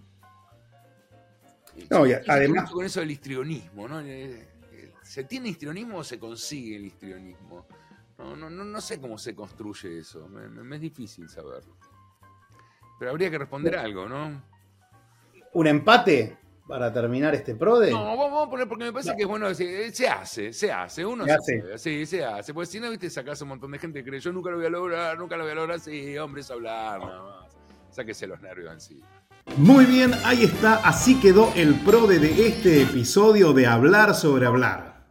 No, 1.90 2.04
además. 2.26 2.70
Con 2.70 2.84
eso 2.84 3.00
del 3.00 3.10
histrionismo, 3.10 3.88
¿no? 3.88 4.00
Eh, 4.00 4.48
eh, 4.72 4.92
¿Se 5.02 5.24
tiene 5.24 5.50
histrionismo 5.50 5.98
o 5.98 6.04
se 6.04 6.18
consigue 6.18 6.76
el 6.76 6.86
histrionismo? 6.86 7.66
No, 8.18 8.34
no, 8.34 8.50
no, 8.50 8.80
sé 8.80 9.00
cómo 9.00 9.16
se 9.16 9.34
construye 9.34 9.98
eso. 9.98 10.28
Me, 10.28 10.76
es 10.76 10.82
difícil 10.82 11.28
saberlo. 11.28 11.76
Pero 12.98 13.12
habría 13.12 13.30
que 13.30 13.38
responder 13.38 13.76
algo, 13.76 14.08
¿no? 14.08 14.42
un 15.52 15.66
empate 15.66 16.36
para 16.68 16.92
terminar 16.92 17.34
este 17.34 17.54
PRODE? 17.54 17.90
No, 17.90 18.16
vamos 18.16 18.46
a 18.46 18.50
poner 18.50 18.68
porque 18.68 18.84
me 18.84 18.92
parece 18.92 19.16
que 19.16 19.22
es 19.22 19.28
bueno 19.28 19.48
decir, 19.48 19.90
se 19.92 20.06
hace, 20.06 20.52
se 20.52 20.70
hace, 20.70 21.04
uno 21.04 21.24
se, 21.24 21.32
hace. 21.32 21.78
sí, 21.78 22.06
se 22.06 22.24
hace. 22.24 22.52
Porque 22.52 22.66
si 22.66 22.78
no, 22.78 22.90
viste, 22.90 23.08
sacas 23.08 23.40
un 23.40 23.48
montón 23.48 23.70
de 23.72 23.78
gente 23.78 24.04
que 24.04 24.10
cree, 24.10 24.20
yo 24.20 24.32
nunca 24.32 24.50
lo 24.50 24.58
voy 24.58 24.66
a 24.66 24.70
lograr, 24.70 25.18
nunca 25.18 25.36
lo 25.36 25.44
voy 25.44 25.52
a 25.52 25.54
lograr, 25.54 25.80
sí, 25.80 26.16
hombre, 26.18 26.42
es 26.42 26.50
hablar, 26.50 27.00
nada 27.00 27.22
más. 27.22 27.56
Sáquese 27.90 28.26
los 28.26 28.40
nervios 28.42 28.72
en 28.72 28.80
sí. 28.80 29.02
Muy 29.56 29.86
bien, 29.86 30.12
ahí 30.24 30.44
está, 30.44 30.76
así 30.76 31.18
quedó 31.20 31.52
el 31.56 31.74
PRODE 31.74 32.20
de 32.20 32.46
este 32.46 32.82
episodio 32.82 33.52
de 33.52 33.66
Hablar 33.66 34.14
sobre 34.14 34.46
Hablar. 34.46 35.06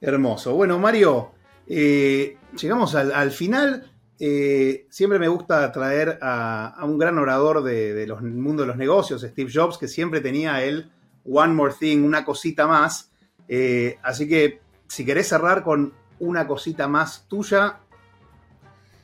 Hermoso. 0.00 0.54
Bueno, 0.54 0.78
Mario, 0.78 1.32
eh, 1.68 2.36
llegamos 2.60 2.94
al, 2.96 3.30
final. 3.30 3.92
Eh, 4.18 4.86
siempre 4.90 5.18
me 5.20 5.28
gusta 5.28 5.70
traer 5.70 6.18
a, 6.20 6.80
un 6.82 6.98
gran 6.98 7.18
orador 7.18 7.62
del 7.62 8.08
de 8.08 8.14
mundo 8.22 8.62
de 8.62 8.68
los 8.68 8.76
negocios, 8.76 9.22
Steve 9.22 9.50
Jobs, 9.52 9.78
que 9.78 9.86
siempre 9.86 10.20
tenía 10.20 10.64
el 10.64 10.90
One 11.24 11.54
More 11.54 11.74
Thing, 11.78 12.02
una 12.02 12.24
cosita 12.24 12.66
más. 12.66 13.12
Eh, 13.46 13.98
así 14.02 14.28
que 14.28 14.60
si 14.88 15.04
querés 15.04 15.28
cerrar 15.28 15.62
con 15.62 15.92
una 16.18 16.46
cosita 16.46 16.88
más 16.88 17.26
tuya, 17.28 17.81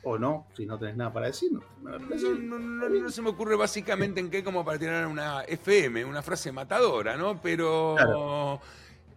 o 0.03 0.17
no, 0.17 0.47
si 0.55 0.65
no 0.65 0.77
tenés 0.77 0.95
nada 0.95 1.11
para 1.11 1.27
decir. 1.27 1.51
No, 1.51 1.99
no, 1.99 3.09
se 3.09 3.21
me 3.21 3.29
ocurre 3.29 3.55
básicamente 3.55 4.19
en 4.19 4.29
qué 4.29 4.43
como 4.43 4.63
para 4.63 4.79
tirar 4.79 5.07
una 5.07 5.41
FM, 5.41 6.05
una 6.05 6.21
frase 6.21 6.51
matadora, 6.51 7.17
¿no? 7.17 7.41
Pero... 7.41 8.59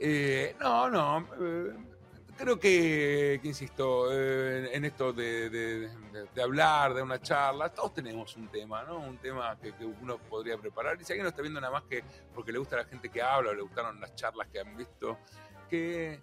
Eh, 0.05 0.57
no, 0.59 0.91
no. 0.91 1.29
Eh, 1.41 1.73
creo 2.37 2.59
que, 2.59 3.41
insisto, 3.45 4.13
en 4.13 4.85
esto 4.85 5.13
de, 5.13 5.89
hablar, 6.43 6.95
de 6.95 7.03
una 7.03 7.21
charla, 7.21 7.69
todos 7.69 7.95
tenemos 7.95 8.37
un 8.37 8.49
tema, 8.49 8.83
¿no? 8.83 8.99
Un 8.99 9.19
tema 9.19 9.57
que, 9.61 9.73
uno 10.01 10.19
podría 10.19 10.59
preparar. 10.59 11.01
Y 11.01 11.05
si 11.05 11.13
alguien 11.13 11.25
no 11.25 11.29
está 11.29 11.43
viendo 11.43 11.61
nada 11.61 11.73
más 11.73 11.85
que 11.85 12.03
porque 12.35 12.51
le 12.51 12.59
gusta 12.59 12.77
a 12.77 12.81
la 12.81 12.85
gente 12.85 13.09
que 13.09 13.23
habla 13.23 13.51
o 13.51 13.55
le 13.55 13.63
gustaron 13.63 14.01
las 14.01 14.15
charlas 14.17 14.49
que 14.49 14.59
han 14.59 14.77
visto, 14.77 15.19
que, 15.71 16.19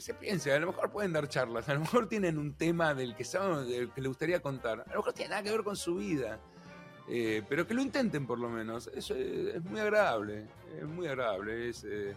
se 0.00 0.14
piense, 0.14 0.52
a 0.52 0.58
lo 0.58 0.68
mejor 0.68 0.90
pueden 0.90 1.12
dar 1.12 1.28
charlas, 1.28 1.68
a 1.68 1.74
lo 1.74 1.80
mejor 1.80 2.08
tienen 2.08 2.38
un 2.38 2.54
tema 2.54 2.94
del 2.94 3.14
que 3.14 3.24
saben, 3.24 3.68
del 3.68 3.90
que 3.90 4.00
le 4.00 4.08
gustaría 4.08 4.40
contar, 4.40 4.80
a 4.80 4.92
lo 4.92 4.98
mejor 4.98 5.12
tiene 5.12 5.30
nada 5.30 5.42
que 5.42 5.50
ver 5.50 5.62
con 5.62 5.76
su 5.76 5.96
vida. 5.96 6.38
Eh, 7.08 7.42
pero 7.48 7.66
que 7.66 7.74
lo 7.74 7.82
intenten 7.82 8.26
por 8.26 8.38
lo 8.38 8.48
menos, 8.48 8.90
eso 8.92 9.14
es, 9.14 9.62
muy 9.62 9.78
agradable, 9.78 10.46
es 10.76 10.84
muy 10.84 11.06
agradable, 11.06 11.68
es, 11.68 11.84
eh, 11.84 12.14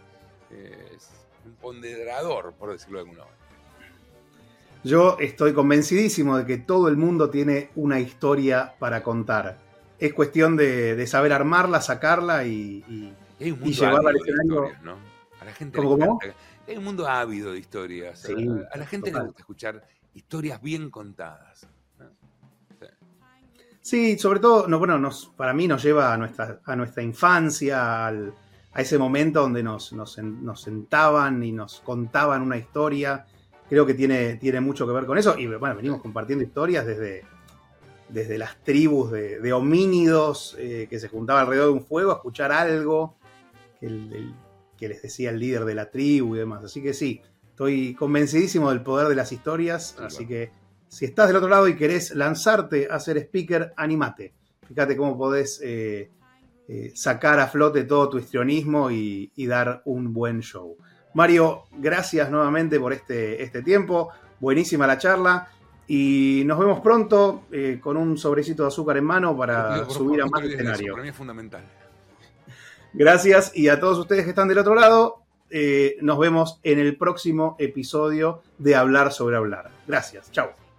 es 0.50 1.08
un 1.44 1.52
ponderador, 1.54 2.54
por 2.54 2.72
decirlo 2.72 2.98
de 2.98 3.02
alguna 3.02 3.24
manera. 3.24 3.40
Yo 4.82 5.18
estoy 5.20 5.52
convencidísimo 5.52 6.38
de 6.38 6.46
que 6.46 6.56
todo 6.56 6.88
el 6.88 6.96
mundo 6.96 7.30
tiene 7.30 7.70
una 7.76 8.00
historia 8.00 8.74
para 8.78 9.02
contar. 9.02 9.58
Es 9.98 10.14
cuestión 10.14 10.56
de, 10.56 11.06
saber 11.06 11.34
armarla, 11.34 11.82
sacarla 11.82 12.46
y, 12.46 12.82
y, 12.88 13.14
llevarla 13.38 14.10
al 14.10 14.16
escenario. 14.16 14.72
¿no? 14.82 14.96
A 15.40 15.44
la 15.44 15.52
gente 15.52 15.78
¿Cómo, 15.78 16.18
Hay 16.70 16.76
un 16.76 16.84
mundo 16.84 17.06
ávido 17.06 17.52
de 17.52 17.58
historias. 17.58 18.24
a, 18.26 18.78
la 18.78 18.86
gente 18.86 19.12
le 19.12 19.20
gusta 19.20 19.40
escuchar 19.40 19.84
historias 20.14 20.62
bien 20.62 20.90
contadas. 20.90 21.66
Sí. 23.82 24.18
sobre 24.18 24.40
todo, 24.40 24.68
no, 24.68 24.78
bueno, 24.78 24.98
nos, 24.98 25.26
para 25.36 25.52
mí 25.52 25.66
nos 25.66 25.82
lleva 25.82 26.12
a 26.12 26.16
nuestra, 26.16 26.60
a 26.64 26.76
nuestra 26.76 27.02
infancia, 27.02 28.06
a 28.06 28.12
ese 28.76 28.98
momento 28.98 29.40
donde 29.40 29.62
nos, 29.62 29.92
nos, 29.92 30.18
nos 30.18 30.62
sentaban 30.62 31.42
y 31.42 31.50
nos 31.50 31.80
contaban 31.80 32.42
una 32.42 32.56
historia 32.56 33.26
creo 33.70 33.86
que 33.86 33.94
tiene, 33.94 34.34
tiene 34.34 34.60
mucho 34.60 34.84
que 34.84 34.92
ver 34.92 35.06
con 35.06 35.16
eso. 35.16 35.38
Y 35.38 35.46
bueno, 35.46 35.76
venimos 35.76 36.02
compartiendo 36.02 36.44
historias 36.44 36.84
desde, 36.84 37.24
desde 38.08 38.36
las 38.36 38.62
tribus 38.64 39.12
de, 39.12 39.52
homínidos 39.52 40.56
eh, 40.58 40.88
que 40.90 40.98
se 40.98 41.08
juntaban 41.08 41.42
alrededor 41.42 41.68
de 41.68 41.74
un 41.74 41.84
fuego 41.84 42.10
a 42.10 42.16
escuchar 42.16 42.50
algo 42.50 43.16
que, 44.80 44.88
les 44.88 45.02
decía 45.02 45.30
el 45.30 45.38
líder 45.38 45.64
de 45.64 45.74
la 45.74 45.90
tribu 45.90 46.34
y 46.34 46.38
demás. 46.38 46.64
Así 46.64 46.82
que 46.82 46.94
sí, 46.94 47.20
estoy 47.50 47.94
convencidísimo 47.94 48.70
del 48.70 48.82
poder 48.82 49.08
de 49.08 49.14
las 49.14 49.30
historias. 49.32 49.96
así 50.00 50.26
que 50.26 50.50
si 50.88 51.04
estás 51.04 51.28
del 51.28 51.36
otro 51.36 51.48
lado 51.48 51.68
y 51.68 51.76
querés 51.76 52.14
lanzarte 52.14 52.88
a 52.90 52.98
ser 52.98 53.16
speaker, 53.18 53.72
animate. 53.76 54.34
Fíjate 54.66 54.96
cómo 54.96 55.16
podés 55.16 55.60
eh, 55.62 56.10
eh, 56.68 56.92
sacar 56.94 57.38
a 57.38 57.46
flote 57.46 57.84
todo 57.84 58.08
tu 58.08 58.18
histrionismo 58.18 58.90
y 58.90 59.46
dar 59.46 59.82
un 59.84 60.12
buen 60.12 60.40
show. 60.40 60.76
Mario, 61.14 61.64
gracias 61.72 62.30
nuevamente 62.30 62.78
por 62.78 62.92
este, 62.92 63.42
este 63.42 63.62
tiempo. 63.62 64.10
Buenísima 64.38 64.86
la 64.86 64.98
charla. 64.98 65.48
Y 65.88 66.44
nos 66.46 66.58
vemos 66.58 66.80
pronto 66.80 67.46
eh, 67.50 67.80
con 67.82 67.96
un 67.96 68.16
sobrecito 68.16 68.62
de 68.62 68.68
azúcar 68.68 68.96
en 68.96 69.04
mano 69.04 69.36
para 69.36 69.88
subir 69.88 70.22
a 70.22 70.26
más 70.26 70.44
escenario. 70.44 70.92
Para 70.92 71.02
mí 71.02 71.08
es 71.08 71.16
fundamental. 71.16 71.64
Gracias 72.92 73.52
y 73.54 73.68
a 73.68 73.80
todos 73.80 73.98
ustedes 73.98 74.24
que 74.24 74.30
están 74.30 74.48
del 74.48 74.58
otro 74.58 74.74
lado, 74.74 75.22
eh, 75.50 75.96
nos 76.00 76.18
vemos 76.18 76.60
en 76.62 76.78
el 76.78 76.96
próximo 76.96 77.56
episodio 77.58 78.42
de 78.58 78.74
Hablar 78.74 79.12
sobre 79.12 79.36
Hablar. 79.36 79.70
Gracias, 79.86 80.30
chao. 80.30 80.69